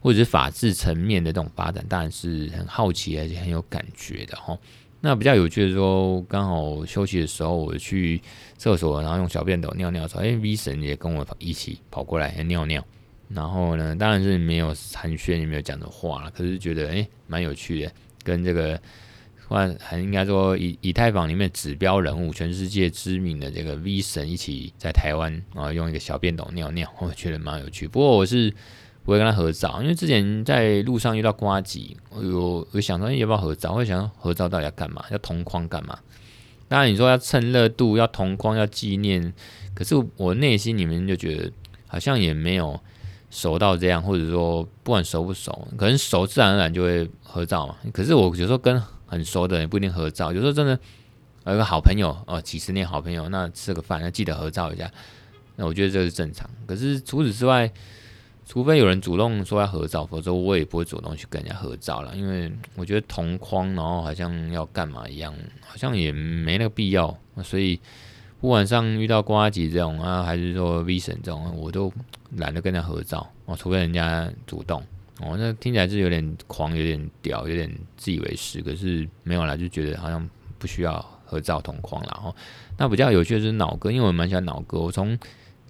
[0.00, 4.56] 或者是法治层面的这种发展，当然是很好奇而且很有感觉的哈。
[5.00, 8.20] 那比较有趣的说，刚好休息的时候，我去
[8.56, 12.84] 厕所，然后用小便斗尿尿的时候，哎，V 神也跟我一起跑过来尿尿。
[13.28, 18.80] 然后呢，当然是没有寒暄，也没有讲的话了，可是觉得哎，蛮有趣的，跟这个。
[19.54, 27.86] 还还应该说以以太坊里面指标人物，全世界知名的这个 V 神一起在台湾啊用一个小便斗尿尿， 我觉得蛮有趣。
[27.86, 28.52] 不过我是
[29.04, 35.04] 不会跟他合照，因为之前在路上遇到瓜吉，我有我想说要不要合照，我想合照到底要干嘛？
[35.10, 35.96] 要同框干嘛？
[36.68, 39.32] 当然你说要蹭热度，要同框，要纪念，
[39.74, 41.52] 可是我内心里面就觉得
[41.86, 42.80] 好像也没有
[43.30, 47.76] 熟到这样，或者说不管熟不熟，可能熟自然而然就会合照嘛。
[47.92, 50.78] 可是我有时候跟很熟的人也不一定合照，有时候真的
[51.46, 54.90] 有个好朋友哦，几十年好朋友，那吃个饭，那记得合照一下。
[55.54, 56.50] 那我觉得这是正常。
[56.66, 57.70] 可是除此之外，
[58.44, 62.14] 除非有人主动说要合照，否则我也不会主动去跟人家合照了。
[62.14, 67.16] 因为我觉得同框，然后好像要干嘛一样，好像也没那个必要。
[67.42, 67.80] 所以
[68.40, 71.92] 不管上遇到瓜吉这种啊，还是说 V 神这种，我都
[72.36, 74.82] 懒得跟人家合照哦，除非人家主动。
[75.20, 78.60] 哦，那听起来是有点狂，有点屌，有点自以为是。
[78.60, 82.22] 可是没有啦，就觉得好像不需要合照同框了。
[82.24, 82.34] 哦，
[82.76, 84.78] 那比较有趣的是脑哥，因为我蛮喜欢脑哥。
[84.78, 85.18] 我从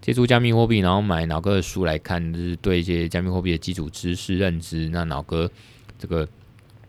[0.01, 4.89] 接触加密货币，然后买脑哥的书来看，就是对一些加密货币的基础知识认知。
[4.89, 5.51] 那脑哥
[5.99, 6.29] 这个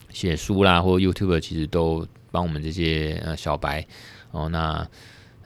[0.09, 3.85] 写书啦，或 YouTube 其实都帮我们这些呃小白
[4.31, 4.87] 哦，那。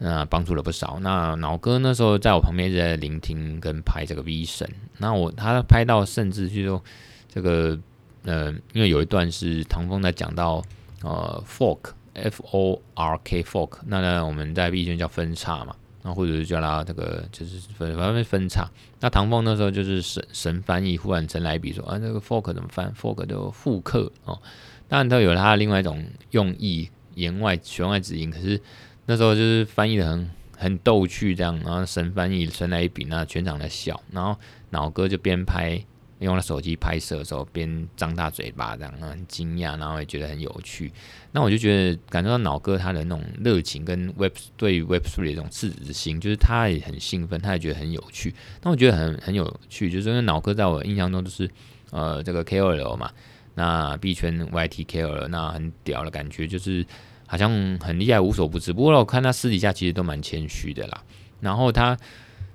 [0.03, 0.97] 那帮助了不少。
[0.99, 4.67] 那脑哥那时候在我旁边一直在聆听跟拍这个 V 神。
[4.97, 6.83] 那我他拍到甚至就说
[7.29, 7.77] 这个
[8.23, 10.59] 呃，因为有一段是唐风在讲到
[11.03, 18.67] 呃 fork f o r k fork，那呢我们在币圈叫分叉嘛，那或者是叫他这个就是分反正分叉。
[18.99, 24.41] 那唐风那时候就是神神翻译，忽然神来比说啊，这个 fork 怎么翻？fork 就复刻哦。
[24.87, 28.59] 当然都有他另外一种用意，言外弦外之音，可是。
[29.05, 34.37] 那时候就是翻译的很很逗趣，这样，然后神翻译神来一笔，那全场在笑，然后
[34.69, 35.83] 脑哥就边拍，
[36.19, 40.91] 用了手机拍摄的时候边张大嘴巴，这样，很惊讶，然后也觉得很有趣。
[41.31, 48.33] 那我就觉得感受到脑哥他的那种热情跟 Web 对 Web Three 的这种赤子之心，就是他也很兴奋，他也觉得很有趣。
[48.61, 51.49] 那我觉得很很有趣，就是因为脑哥在我印象中就是
[51.89, 53.11] 呃这个 KOL 嘛，
[53.55, 56.85] 那币圈 YT KOL，那很屌的感觉就是。
[57.31, 58.73] 好像很厉害，无所不知。
[58.73, 61.01] 不过我看他私底下其实都蛮谦虚的啦。
[61.39, 61.97] 然后他，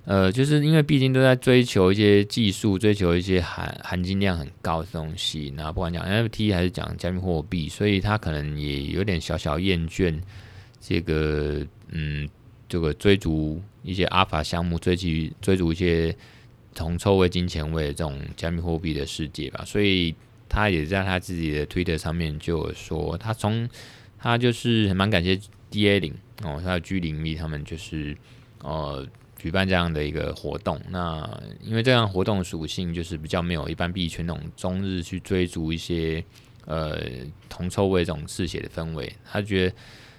[0.04, 5.50] 呃，就是因为毕竟都在追求一些技术，追求一些含含金量很高的东西。
[5.56, 10.14] 那不管讲 NFT 还是讲加密货币，所以他可能也有点小小厌倦
[10.78, 12.28] 这个，嗯，
[12.68, 15.08] 这个追逐一些阿法项目，追求
[15.40, 16.14] 追逐一些
[16.74, 19.64] 铜臭味、金钱味的这种加密货币的世界吧。
[19.64, 20.14] 所以
[20.50, 23.66] 他也在他自己的推特上面就有说，他从
[24.26, 25.38] 他就是蛮感谢
[25.70, 26.12] DA 零
[26.42, 28.16] 哦，他的 G 零 V 他们就是
[28.60, 29.06] 呃
[29.38, 30.80] 举办这样的一个活动。
[30.90, 36.24] 那因为这样活动属性就是比较没有一般币圈那种终日去追逐一些
[36.64, 37.00] 呃
[37.48, 39.12] 铜臭味这种嗜血的氛围。
[39.30, 39.76] 他觉得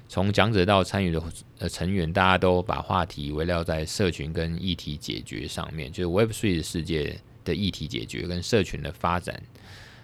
[0.08, 1.22] 从讲者到参与的
[1.60, 9.44] 呃成员，大家都把话题围绕在社群跟议题解决上面，就是 Web Three 的世界的议题解决跟社群的发展。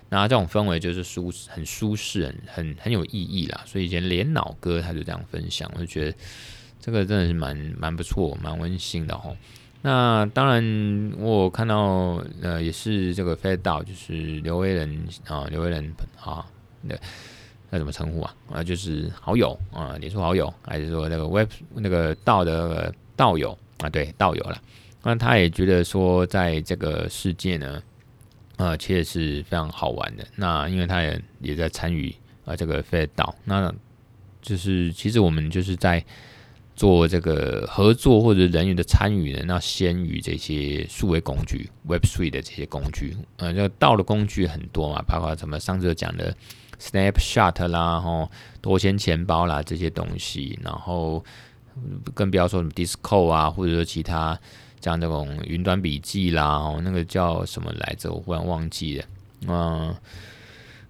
[0.09, 3.61] 那这种氛围就是舒很舒适，很很很有意义啦。
[3.65, 6.17] 所以以前连脑哥他就这样分享，我就觉得
[6.79, 9.35] 这个真的是蛮蛮不错，蛮温馨的吼。
[9.81, 16.45] 那当然，我看到呃也是这个 Fed DAO，就是刘威仁啊，刘威仁啊，
[16.81, 16.95] 那
[17.69, 18.35] 那怎么称呼啊？
[18.49, 23.89] 啊，就是好友啊，脸书好友，还是说那个 Web 那个道的道友啊？
[23.89, 24.61] 对，道友了。
[25.01, 27.83] 那他也觉得说，在这个世界呢，
[28.57, 30.25] 啊，其实是非常好玩的。
[30.35, 32.13] 那因为他也也在参与
[32.45, 33.73] 啊这个 Fed DAO，那
[34.41, 36.03] 就是其实我们就是在。
[36.75, 46.35] 做这个合作或者人员的参与呢，那先于这些数位工具 Web Three 的这些工具，呃，就到的工具很多嘛，包括什么上次讲的
[46.79, 48.27] Snapshot 啦，吼，
[48.59, 51.23] 多钱钱包啦这些东西，然后
[52.15, 54.39] 更不要说什么 Discord 啊，或者说其他
[54.83, 59.05] 像这种云端笔记啦，哦，那个叫什么来着，我忽然忘记了，
[59.47, 59.95] 嗯，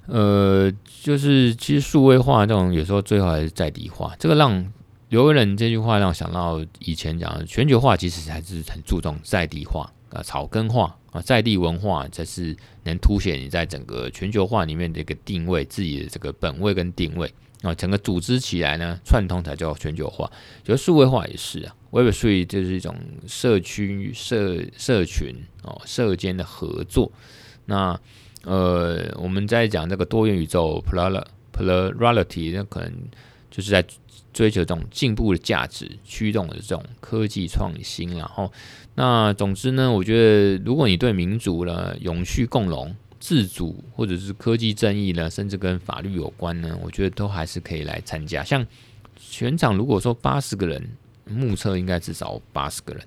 [0.08, 4.66] 呃，就是其实数位化这种有时候最后还是在地化，这个让。
[5.10, 17.32] 刘文人这句话让我想到以前讲的全球化，其实还是很注重在地化啊、草根化啊、在地文化，才是能凸显你在整个全球化里面的一个定位，自己的这个本位跟定位
[17.64, 20.32] 啊，整个组织起来呢，串通才叫全球化。
[20.64, 22.96] 就数位化也是啊，Web Three 就是一种
[23.28, 27.12] 社区、社社群哦、社间的合作。
[27.66, 28.00] 那
[28.44, 32.94] 呃，我们在讲这个多元宇宙 （Plurality），那可能
[33.50, 33.84] 就是在。
[34.32, 38.52] 追求这种进步的价值驱动的这种科技创新，然后
[38.96, 48.44] 那总之呢，我觉得如果你对民主呢、永续共荣、自主或者是科技正义呢，甚至跟法律有关呢，我觉得都还是可以来参加。
[48.44, 48.66] 像
[49.16, 50.90] 全场如果说八十个人，
[51.26, 53.02] 目测应该至少八十个人，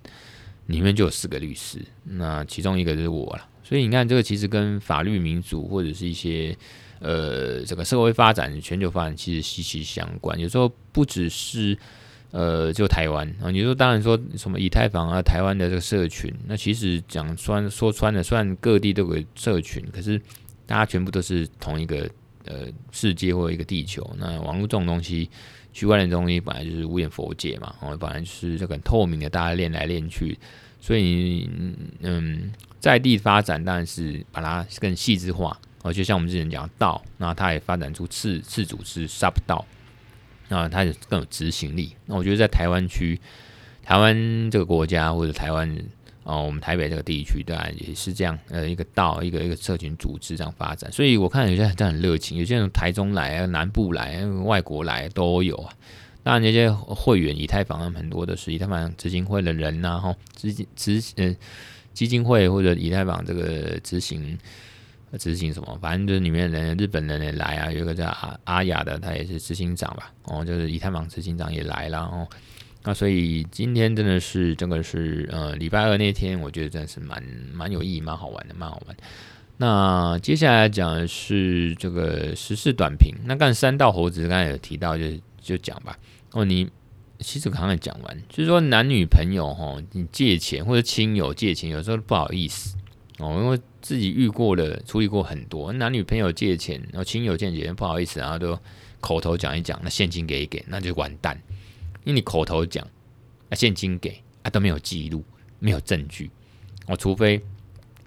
[0.69, 3.47] 里面就有四个律师，那其中一个就是我了。
[3.63, 6.57] 所以你看，这个其实跟法律、民主或者是一些。
[6.99, 10.41] 呃，这个社会发展、全球发展其实息息相关。
[10.41, 11.77] 有时候不只是
[12.37, 20.21] 呃，就台湾啊，你说当然说什么以太坊啊，台湾的这个社群，那其实讲穿说穿了，虽然各地都有社群，可是
[20.67, 22.07] 大家全部都是同一个
[22.45, 24.07] 呃世界或一个地球。
[24.19, 25.31] 那网络这种东西，
[25.73, 30.39] 区块链这东西本来就是无眼佛界嘛，哦，本来就是这个透明的，大家练来练去，
[30.79, 31.49] 所以
[32.03, 35.59] 嗯，在地发展当然是把它更细致化。
[35.81, 39.65] 哦，就像我们之前讲道，那它也发展出次次组织 Sub 道，
[40.49, 41.95] 啊，它也更有执行力。
[42.07, 43.21] 那我觉得在台湾区、
[43.83, 45.77] 台湾这个国家或者台湾
[46.23, 50.91] 哦，我们台北这个地区，当然也是这样，呃，一个道，一个一个社群组织这样发展。
[50.91, 55.73] 所以我看有些人真的很热情，有些人台中来、南部来、外国来都有啊。
[56.23, 61.37] 当然，那些会员以太坊很多的是以太坊执行会的人呐，哈，执执呃
[61.95, 64.39] 基金会或者以太坊这个执行。
[65.17, 65.79] 执行什么？
[65.81, 70.13] 反正就是里面人，日本人也来啊，有一个叫阿阿雅的，他也是执行长吧。
[70.25, 72.29] 哦，就是以太坊执行长也来了哦。
[72.85, 78.97] 那所以今天真的是这个是呃礼拜二那天，我觉得真的是蛮蛮有意义、蛮好玩的，蛮好玩。
[79.57, 83.13] 那接下来讲的是这个时事短评。
[83.25, 85.99] 那刚才山道猴子刚才有提到就，就就讲吧。
[86.33, 86.69] 哦，你
[87.19, 92.77] 其实刚刚讲完，就是说男女朋友哈，你借钱或者亲友借钱，有时候不好意思。
[93.19, 98.59] 哦，因为自己遇过了，处理过很多男女朋友借钱，然后亲友借钱，不好意思，然后都
[99.01, 101.41] 口头讲一讲，那现金给一给，那就完蛋。
[102.05, 102.87] 因为你口头讲，
[103.49, 105.25] 那现金给啊都没有记录，
[105.59, 106.31] 没有证据。
[106.87, 107.41] 哦，除非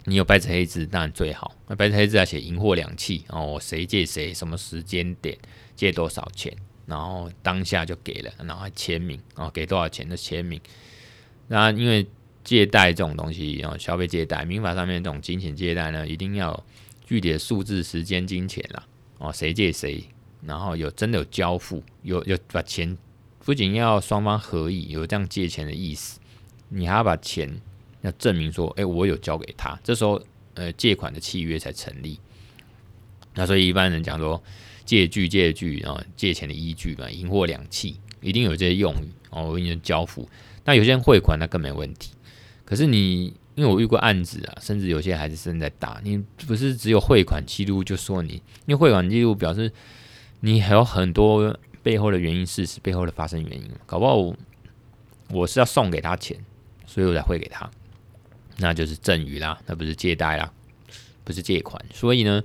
[0.05, 1.55] 你有白纸黑字，当然最好。
[1.67, 5.35] 那白纸黑字要写银货两讫哦，谁借谁，什么时间点
[5.75, 10.61] 借多少钱，然后当下就给了，然后签名，哦，给多少钱的签名。
[11.47, 12.05] 那因为。
[12.43, 16.63] 借贷这种东西，然后消费借贷，民法上面这种金钱借贷呢，一定要
[17.05, 20.03] 具体的数字、时间、金钱啦，哦，谁借谁，
[20.41, 22.97] 然后有真的有交付，有有把钱，
[23.45, 26.19] 不仅要双方合意，有这样借钱的意思，
[26.69, 27.61] 你还要把钱
[28.01, 30.21] 要证明说，哎，我有交给他，这时候
[30.53, 32.19] 呃借款的契约才成立。
[33.35, 34.41] 那所以一般人讲说
[34.85, 40.27] 借据、借据啊，借钱的依据嘛，银货两讫，一定有这些用语哦，我跟你交付。
[40.65, 42.11] 那有些人汇款那更没问题。
[42.69, 48.33] 可是你，因为我遇过案子啊，甚至有些孩子正在打，你不是只有汇款记录就说你，
[48.67, 49.71] 因为汇款记录表示
[50.41, 54.15] 你还有很多背后的原因事实，背后的发生原因，搞不好
[55.31, 56.37] 我，是要送给他钱，
[56.85, 57.67] 所以我才汇给他，
[58.57, 60.53] 那就是赠与啦，那不是借贷啦，
[61.23, 62.43] 不是借款，所以呢，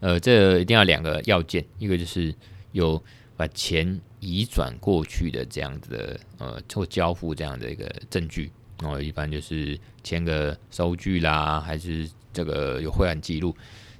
[0.00, 2.34] 呃，这一定要两个要件，一个就是
[2.72, 3.00] 有
[3.36, 8.50] 把钱移转过去的这样子的，呃，做交付这样的一个证据。
[8.82, 13.54] 哦，一般就是签个收据啦，还是这个有汇款记录。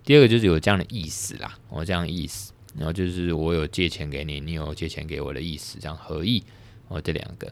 [0.05, 6.43] 第二个就是有这样的意思啦，哦，这样意思，然后就是我有借钱给你，你有借钱给我的意思，这样合意
[6.89, 7.51] 哦，这两个。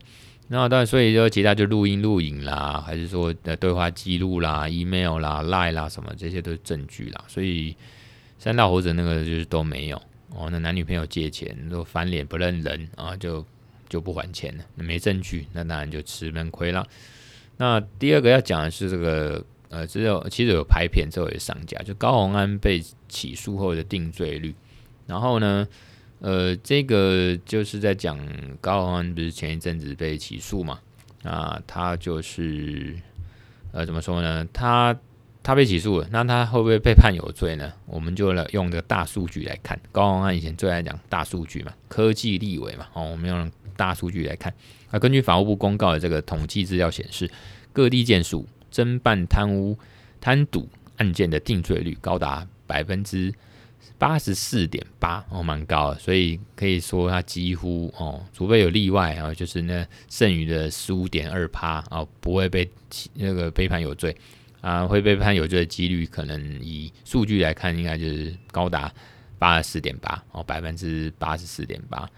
[0.49, 7.25] 那当然，所以说其他就录音录影啦，还是说的对话记录啦、email 啦、line 啦什么，这些都是证据啦。
[7.29, 7.77] 所以
[8.37, 9.97] 三道猴子那个就是都没有
[10.31, 10.49] 哦。
[10.51, 13.47] 那男女朋友借钱都翻脸不认人啊，就
[13.89, 16.85] 就不还钱了，那没证据，那当然就吃闷亏了。
[17.61, 24.55] 那第二个要讲的是这个呃，只有其实有拍片之后也上架，就高洪安被起诉后的定罪率，
[25.07, 25.69] 然后呢？
[26.21, 28.19] 呃，这个就是在讲
[28.61, 30.79] 高洪安不是前一阵子被起诉嘛？
[31.23, 32.95] 啊，他就是
[33.73, 34.47] 呃，怎么说呢？
[34.53, 34.95] 他
[35.43, 37.73] 他被起诉了，那他会不会被判有罪呢？
[37.87, 39.79] 我们就来用这个大数据来看。
[39.93, 44.53] 高洪安以前最爱讲大数据嘛，科技立委嘛，哦，我们用大数据来看。
[44.91, 47.31] 啊，根据法务部公告的这个统计资料显示，
[47.73, 49.79] 各地建署侦办贪污
[50.21, 53.33] 贪赌案件的定罪率高达百分之。
[53.97, 62.67] 八十四点八哦，蛮高的，所以可以说它几乎哦，除非有例外啊，就是那剩余的十五点二趴啊，不会被
[63.13, 64.17] 那个被判有罪
[64.63, 68.91] 啊，会被判有罪的几率，可能以数据来看，应该就是高达
[69.39, 72.09] 八十四点八哦，百分之八十四点八，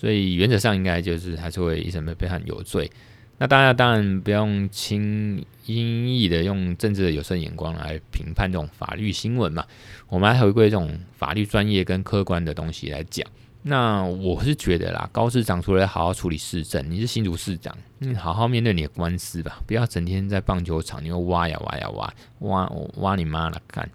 [0.00, 2.90] 所以原则上应该就是还是会一审被判有罪。
[3.36, 9.62] 那大家当然不用轻易的用政治的有色眼光来评判这种法律新闻嘛，
[10.08, 13.26] 我们来回归这种法律专业跟客观的东西来讲。
[13.62, 23.90] 那我是觉得啦，高市长除了好好处理市政，你是新竹市长，你好好面对你的官司吧，不要整天在棒球场，你又挖呀挖呀挖，挖挖你妈了干。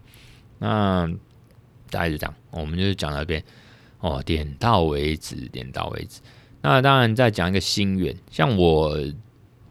[0.60, 1.08] 那
[1.90, 3.44] 大概就这样，我们就讲到这边
[4.00, 6.22] 哦，点到为止，点到为止。
[6.62, 8.98] 那当然再讲一个心愿，像我。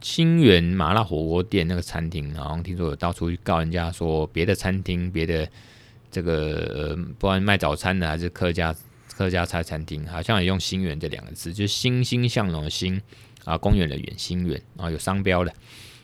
[0.01, 5.49] 新源麻辣火锅店那个餐厅，好像听说有到处去告人家说别的餐厅、别的
[6.11, 8.77] 这个呃，不管卖早餐的还是客家
[9.17, 13.01] 客家菜餐厅，好像也用“新源”这两个字，就是欣欣向荣的“欣”
[13.47, 15.51] 啊，公园的“园”，新源啊，有商标的。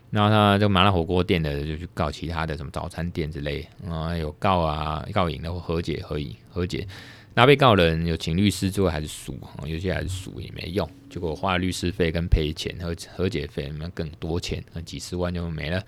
[0.09, 6.89] 然后他这个麻辣火锅店的就去告其他的什么早餐店之类啊，有告啊，告赢的或和解，和议和解。
[7.33, 15.83] 那被告人有请律师，做还是输，有些还是输也没用，结果花律师费跟赔钱和和解费，那更多钱，那几十万就没了。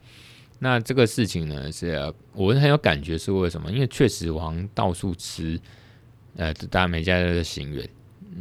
[0.61, 3.73] 那这个事情呢，是我很有感觉，是为什么？
[3.73, 5.61] 因为确实我好像到处吃，
[6.37, 7.87] 呃，大家每家都是新源。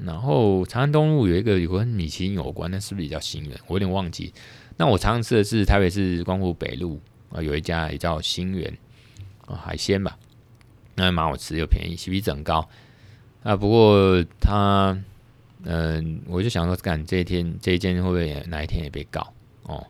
[0.06, 3.60] 然后长安东路有一个有跟米其林有关，那是不是也叫新源？
[3.66, 4.32] 我有点忘记。
[4.78, 8.72] 那我常常吃的是台北市光复北路啊，有一家也叫新源
[9.48, 10.18] 啊，海鲜吧，
[10.96, 12.70] 那蛮好吃又便宜，CP 值很高。
[13.44, 14.96] 啊，不过他，
[15.64, 19.34] 嗯、我就想说，干这一天这一间会不会哪一天也被告
[19.64, 19.84] 哦？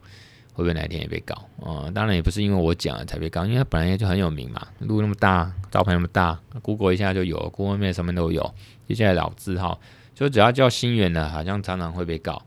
[0.54, 1.36] 会不会哪一天也被告？
[1.58, 8.54] 哦，当然也不是因为我讲了才被告，因为他本来就很有名嘛，路那么大，招牌那么大，Google 一下就有，Google 面上面都有，
[8.88, 9.82] 接下来老字号，
[10.16, 12.42] 就只要叫新源的，好像常常会被告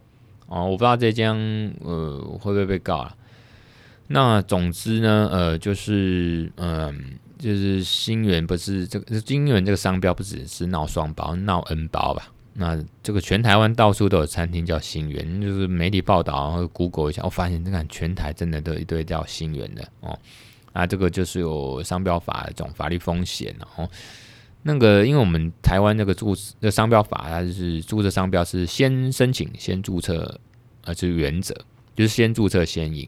[0.47, 0.65] 哦。
[0.65, 1.35] 我不知道这间
[1.83, 3.15] 呃会不会被告了。
[4.07, 7.19] 那总之呢，呃，就是嗯。
[7.45, 12.33] 就是新源不是这个新源这个商标不只是闹双包闹 N 包吧？
[12.55, 20.19] 那这个全台湾到处都有餐厅叫新源，就是媒体报道然后 Google 一下，我发现你看全台真的都一堆叫新源的哦。
[20.73, 23.87] 啊，这个就是有商标法的这种法律风险，哦
[24.63, 30.41] 那个因为我们台湾这个注这商标法，它就是注册商标是先申请先注册，
[30.85, 31.55] 呃，这是原则，
[31.95, 33.07] 就是先注册先赢。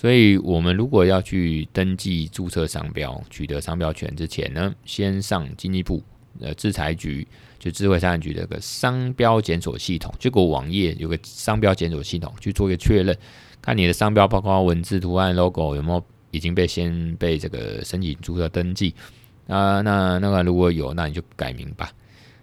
[0.00, 6.00] 所以，我们如果要去登记注册商标、取得商标权之前呢，先上经济部
[6.38, 7.26] 呃制裁局，
[7.58, 13.18] 就智慧财产局的个商标检索系统，结果网页有个商标检索系统去做一个确认，
[13.60, 18.94] 看你的商标包括文字、图案、logo 有没有已经被先被这个申请注册登记
[19.48, 19.80] 啊？
[19.80, 21.90] 那那个如果有，那你就改名吧。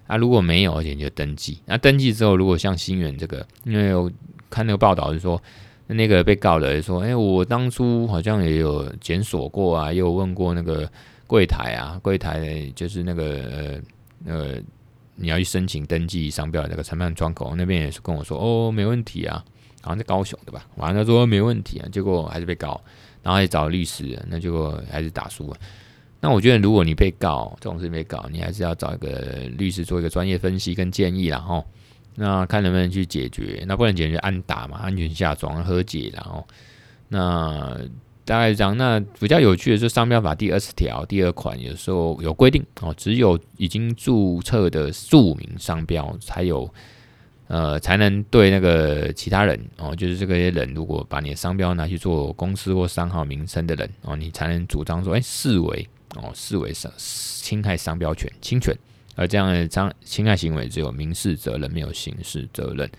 [0.07, 1.59] 啊，如果没有，而且你就登记。
[1.65, 4.11] 那登记之后，如果像新源这个，因为我
[4.49, 5.41] 看那个报道是说。
[5.87, 10.89] 那个被告的说：“哎、我当初好像也有检索过啊，也有问过那个
[11.27, 13.81] 柜台啊，柜台就是那个
[14.25, 14.61] 呃呃，
[15.15, 19.45] 你要去申请登记商标的那个承办窗口那边也是跟我说，哦，没问题啊，
[19.81, 20.65] 好像在高雄的吧？
[20.77, 22.81] 完了说没问题啊，结果还是被告，
[23.21, 25.57] 然后也找律师，那结果还是打输了。
[26.19, 31.63] 那我觉得，如果你被告这种事被告，你还是要找一个律师做一个专业分析跟建议，然后。”
[32.15, 36.47] 那看能不能去解决，那不能解决按打嘛，安全下庄和解，然后
[37.09, 37.77] 那
[38.23, 38.75] 大概这样。
[38.77, 46.67] 那比较有趣的是商标法第二十条第二款，有时候有规定哦，只有已经注册的著名商标才有
[47.47, 58.75] 呃才能对那个其他人哦，就是这个些人如果把你的商标拿去做公司或商号名称的人哦，你才能主张说，哎，视为哦视为伤侵害商标权侵权，
[59.15, 62.89] 而这样的伤侵害行为只有民事责任，没有刑事责任。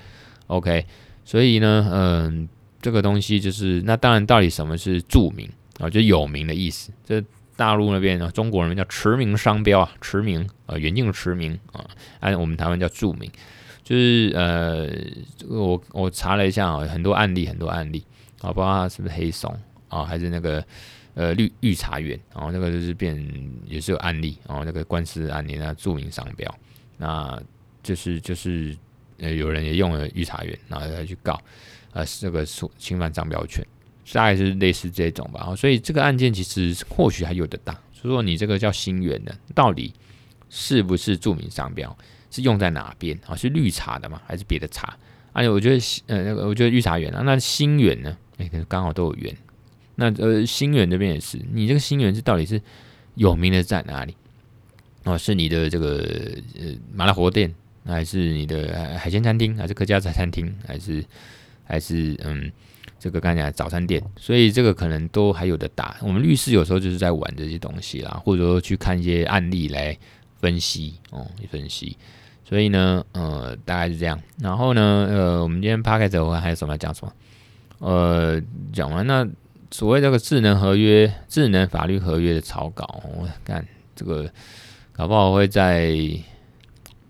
[0.48, 0.84] OK，
[1.24, 2.48] 所以呢，嗯，
[2.80, 5.48] 这个东西就是那当然，到底什么是著名
[5.78, 5.88] 啊？
[5.88, 6.90] 就有名的意思。
[7.04, 7.22] 这
[7.56, 11.84] 大陆那边啊，中国人叫驰名商标啊，驰名啊，远近驰名啊，
[12.20, 13.30] 按我们台湾叫著名。
[13.82, 14.88] 就是呃，
[15.48, 18.04] 我我查了一下啊，很多案例，很多案例
[18.40, 19.56] 啊，包括它是不是黑松
[19.88, 20.64] 啊，还是那个
[21.16, 23.16] 呃绿绿茶园，然后那个就是变
[23.66, 26.58] 也是有案例然后，那个官司案例那著名商标，
[26.96, 27.42] 那
[27.82, 28.76] 就是就是
[29.18, 31.40] 呃有人也用了绿茶园，然后再去告
[31.92, 32.46] 呃这个
[32.78, 33.66] 侵犯商标权，
[34.12, 35.52] 大概是类似这种吧。
[35.56, 39.92] 所以这个案件其实或许还有的打，所以说你这个叫新源的，到底
[40.48, 41.96] 是不是著名商标？
[42.28, 43.34] 是用在哪边啊？
[43.34, 44.20] 是绿茶的吗？
[44.26, 44.94] 还是别的茶？
[45.32, 48.18] 哎、且，我觉得呃，那个我觉得绿茶园啊，那新源呢？
[48.36, 49.34] 哎，刚好都有缘。
[49.96, 52.60] 那呃，新源这边也是，你这个新源是到底是
[53.14, 54.14] 有名的在哪里？
[55.04, 56.04] 哦，是你的这个
[56.58, 57.52] 呃麻辣火锅店，
[57.84, 61.04] 还是你的海鲜餐厅，还是客家菜餐厅，还是
[61.64, 62.50] 还是嗯
[62.98, 64.02] 这个刚才讲早餐店？
[64.16, 65.96] 所以这个可能都还有的打。
[66.02, 69.96] 我们律师有时候就是在玩这些东西啦，或者说去看一些案例来
[70.40, 71.96] 分析哦，分析。
[72.44, 74.20] 所以呢，呃，大概是这样。
[74.40, 77.12] 然后呢，呃，我们今天 podcast 我还有什么要讲什么？
[77.78, 78.42] 呃，
[78.72, 79.26] 讲完那
[79.70, 84.30] 所谓这个智能合约、智能法律合约的草稿，我看这个
[84.92, 85.96] 搞不好会在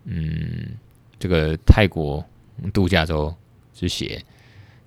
[0.05, 0.77] 嗯
[1.19, 2.25] 这个泰国
[2.73, 3.35] 度假州
[3.73, 4.23] 去写。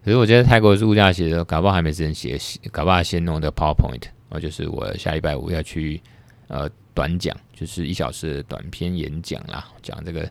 [0.03, 2.39] 可是我觉得泰国度假写的，搞不好还没时间写，
[2.71, 4.03] 搞不好先弄的 PowerPoint。
[4.29, 6.01] 哦，就是我下礼拜五要去
[6.47, 6.69] 呃。
[6.95, 10.29] 短讲就是一小时的短篇演讲啦，讲这个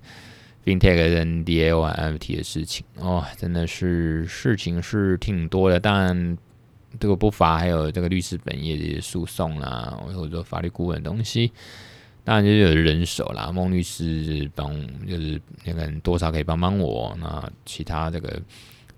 [0.66, 5.80] FinTech 跟 DAO NFT 的事情哦，真的是事情是挺多的。
[5.80, 6.36] 但，
[6.98, 11.50] 这个不乏还有这个律师本业的诉讼啦，或者说法律顾问的东西。
[12.24, 14.74] 当然就是有人手啦，孟律师帮
[15.06, 17.16] 就是那个多少可以帮帮我。
[17.20, 18.40] 那其他这个。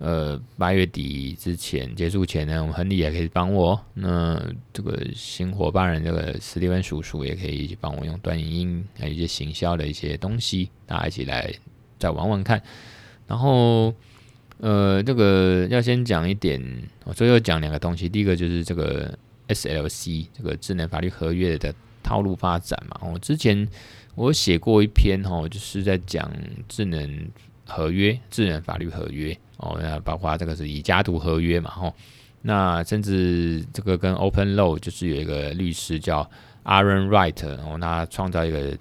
[0.02, 3.78] 呃，八月底之前结束前呢，我们亨利也可以帮我。
[3.92, 11.52] 那这个新伙伴人，这个史蒂文叔叔也可以一起帮我用短影音，还有一些行销的一些东西，大家一起来
[11.98, 12.62] 再玩玩看。
[13.26, 13.94] 然后，
[14.60, 16.62] 呃，这个要先讲一点，
[17.04, 18.08] 我最后讲两个东西。
[18.08, 19.16] 第一个就是这个
[19.48, 23.08] SLC 这个智能法律合约的套路发展嘛。
[23.10, 23.66] 我之前
[24.14, 26.30] 我写过一篇哈，就是在讲
[26.68, 27.28] 智能
[27.66, 29.36] 合约、智能法律合约。
[29.56, 31.94] 哦，那包括这个是以家图合约嘛，吼，
[32.42, 36.28] 那甚至这个跟 Open Law 就是有一个律师叫
[36.64, 38.76] Aaron Wright，然后他创造一个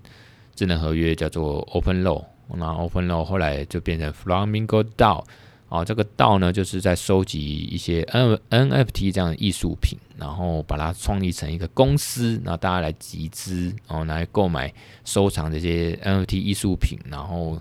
[0.55, 2.23] 智能合约叫做 Open Law，
[2.53, 5.23] 那 Open Law 后来就变成 Flamingo DAO，
[5.69, 7.39] 哦，这个道呢就是在收集
[7.71, 14.73] 一些 N NFT 这样的艺术品，然后把它创立成一个公司，然后大家来集资，然后来购买
[15.05, 17.59] 收藏这些 NFT 艺术品，然后。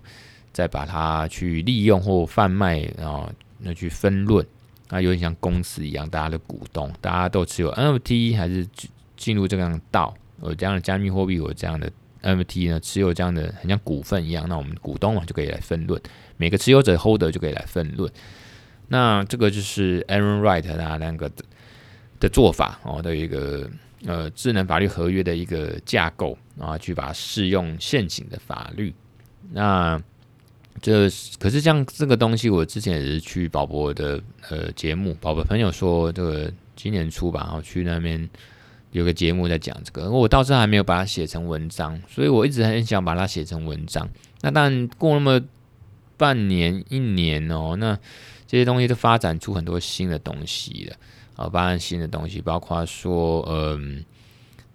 [0.50, 4.44] 再把它去利用或贩卖，然后那去分润，
[4.88, 8.66] 那有点像公司一样，大家的股东，大家都持有 NFT，还是
[9.16, 11.88] 进入这样的道，有这样的加密货币，有这样的
[12.22, 16.00] NFT 呢，持有这样的很像股份一样，那我们股东嘛就可以来分论，
[16.36, 18.10] 每个持有者 holder 就可以来分论。
[18.88, 21.30] 那这个就是 Aaron Wright 他那个
[22.18, 23.68] 的，做法哦，的一个
[24.06, 28.94] 呃智能法律合约的一个架构，然后去把它适用现行的法律，
[29.52, 30.00] 那。
[30.80, 31.10] 这
[31.40, 38.30] 可是像这个东西，我之前也是去宝博的呃节目，宝博朋友说这个今年初吧，然后去那边
[38.92, 44.08] 有个节目在讲这个，我到时候还没有把它写成文章，所以我一直很想把它写成文章。
[44.40, 45.40] 那但过那么
[46.16, 47.98] 半年一年哦，那
[48.46, 50.96] 这些东西都发展出很多新的东西了
[51.36, 54.04] 啊，发展新的东西，包括说嗯，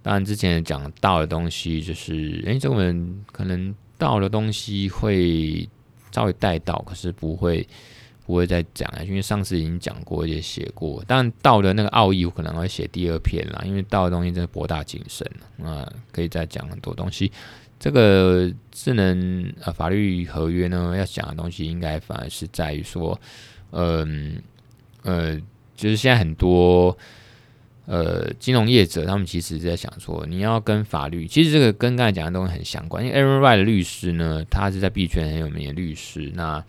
[0.01, 5.67] 当然之前讲到的东西就是，哎，这个人可能到的东西会。
[6.13, 7.67] 稍微带到，可是不会
[8.25, 11.03] 不会再讲了，因为上次已经讲过也写过。
[11.07, 15.29] 但道的那个奥义，我可能会写第二篇啦，因为道的东西真的博大精深
[15.63, 17.31] 啊，可以再讲很多东西。
[17.79, 23.19] 这个智能呃法律合约呢，要讲的东西应该反而是在于说，
[23.71, 24.41] 嗯
[25.03, 25.37] 呃，
[25.75, 26.97] 就是现在很多。
[27.85, 33.05] 呃，金融业者他们其实在想说，你要跟法律，其实这个跟刚才讲的东西很相关。
[33.05, 36.63] 因为 Aaron Wright 的律师呢，他是在币圈很有名的律师，那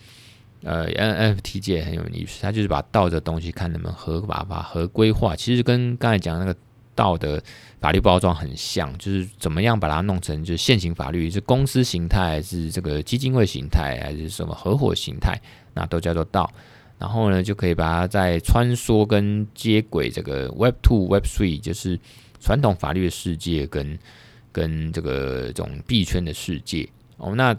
[0.65, 5.37] 呃 NFT 界很有名的律师，他就是把道的东西看能不能合法化、合规化。
[5.37, 6.59] 其实跟刚才讲的那个
[6.95, 7.43] 道的
[7.81, 15.41] 法律包装很像，就是怎么样把它弄成就是现行法律，是公司形态，还是这个基金会形态，还是什么合伙形态，
[15.75, 16.51] 那都叫做道。
[16.97, 21.99] 然后呢，就可以把它再穿梭跟接轨这个 Web Two、Web Three，就是
[22.41, 23.99] 传统法律的世界跟
[24.53, 27.35] 跟这个这种币圈的世界哦。
[27.35, 27.55] 那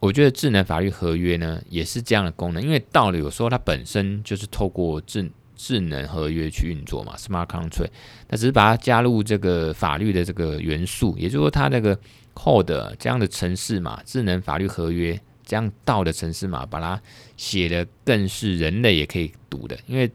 [0.00, 7.88] 我觉得智能法律合约呢，也是这样的功能，因为道理有时候它本身就是透过智智能合约去运作嘛，smart contract，
[8.28, 11.98] 它只是把它加入这个法律的这个元素，也就是说它那个
[12.34, 17.00] code 这样的程式码，智能法律合约这样道的程式码，把它
[17.38, 20.10] 写的更是人类也可以读的，因为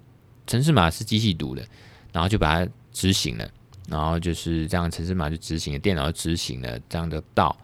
[0.45, 1.63] 程式码是机器读的，
[2.13, 3.49] 然后就把它执行了，
[3.89, 7.57] 然后就是这样程式码就执行了，电脑执行了这样的道。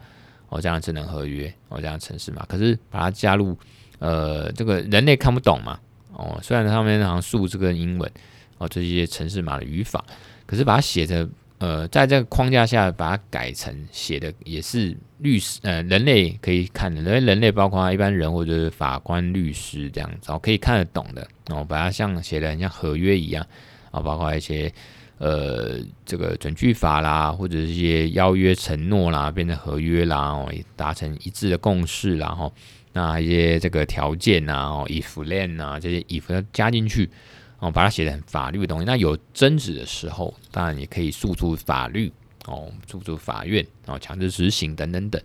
[0.48, 3.56] 哦，这样智能合约，哦，这样程式嘛，可是把它加入，
[3.98, 5.78] 呃，这个人类看不懂嘛，
[6.12, 8.10] 哦，虽然上面好像数字跟英文，
[8.56, 10.04] 哦，这些程式码的语法，
[10.46, 11.28] 可是把它写的，
[11.58, 23.46] 呃，在这个框架下把它改成写的也是律师，呃，人类可以看的，因为人类包括一般人或者是法官、律师这样子，哦，可以看得懂的，哦，把它像写的很像合约一样，
[23.90, 24.72] 啊，包括一些。
[25.18, 32.48] 呃，这个准据法啦，或者是一些邀约承诺啦，变成合约啦，哦，达成一致的共识啦，哈，
[32.92, 37.10] 那一些这个条件呐，哦，if then 呐，这些 if 要加进去，
[37.58, 38.84] 哦，把它写的很法律的东西。
[38.84, 42.12] 那有争执的时候，当然也可以诉诸法律，
[42.46, 45.20] 哦，诉诸法院，哦，强制执行等等等。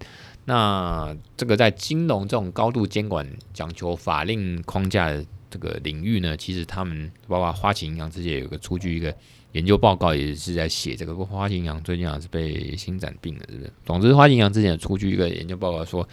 [0.46, 3.24] 那这个在金融这种高度监管、
[3.54, 9.16] 讲求法令框架的这个领域呢，其实他们包括花旗银行之前有个出具一个。
[9.54, 13.74] 研究报告也是在写这个，花旗银行最近好像是被心展病了，是不是？
[13.86, 16.08] 总之，花旗银行之前出具一个研究报告说，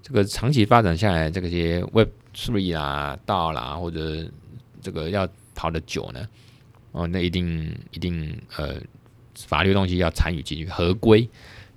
[0.00, 4.24] 这个长期发展下来，这个些 Web Three 啦、道啦，或者
[4.80, 6.28] 这个要跑得久呢，
[6.92, 8.80] 哦，那一定一定呃，
[9.34, 11.28] 法律东西要参与进去合规，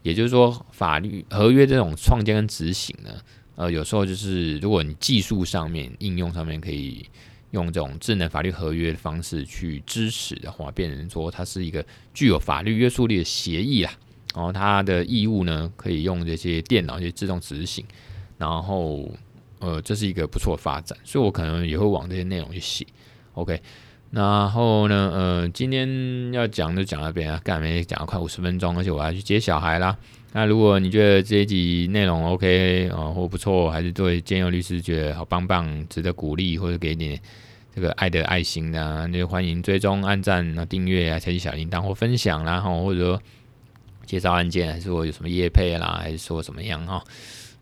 [0.03, 3.09] 也就是说，法律合约这种创建跟执行呢，
[3.55, 7.03] 呃，有时候就是如果你技术上面应用上面可以。
[7.51, 13.91] 用这种智能法律合约的方式去支持的话，变成说它是一个具有法律约束力的协议啦。
[14.33, 17.85] 然后它的义务呢，可以用这些电脑去自动执行。
[18.37, 19.07] 然后，
[19.59, 22.87] 呃，这是一个不错的发展，所以我可能也会往这些内容去写。
[23.33, 23.61] OK，
[24.09, 29.95] 然后呢，呃，今天要讲就讲到这边啊，干没讲了快五十分钟，而且我要去接小孩啦。
[30.33, 37.19] 那如果你觉得这一集内容 OK 啊、呃，或不错，还是对建佑律师觉得好棒棒，值得鼓励，或者给点
[37.75, 43.21] 这个爱的爱心啊，那就欢迎追踪、按赞、啊订阅啊，开启小铃铛或分享啦，哈，或者说
[44.05, 47.03] 介绍案件，还是说有什么业配啦，还是说怎么样哈？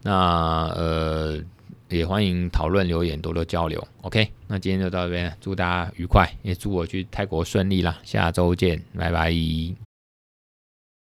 [0.03, 1.39] 那呃，
[1.89, 3.86] 也欢迎讨论留言，多多交流。
[4.01, 9.88] OK，那今天就到这边，祝大家愉快，也祝我去泰国顺利啦，下周见，拜拜。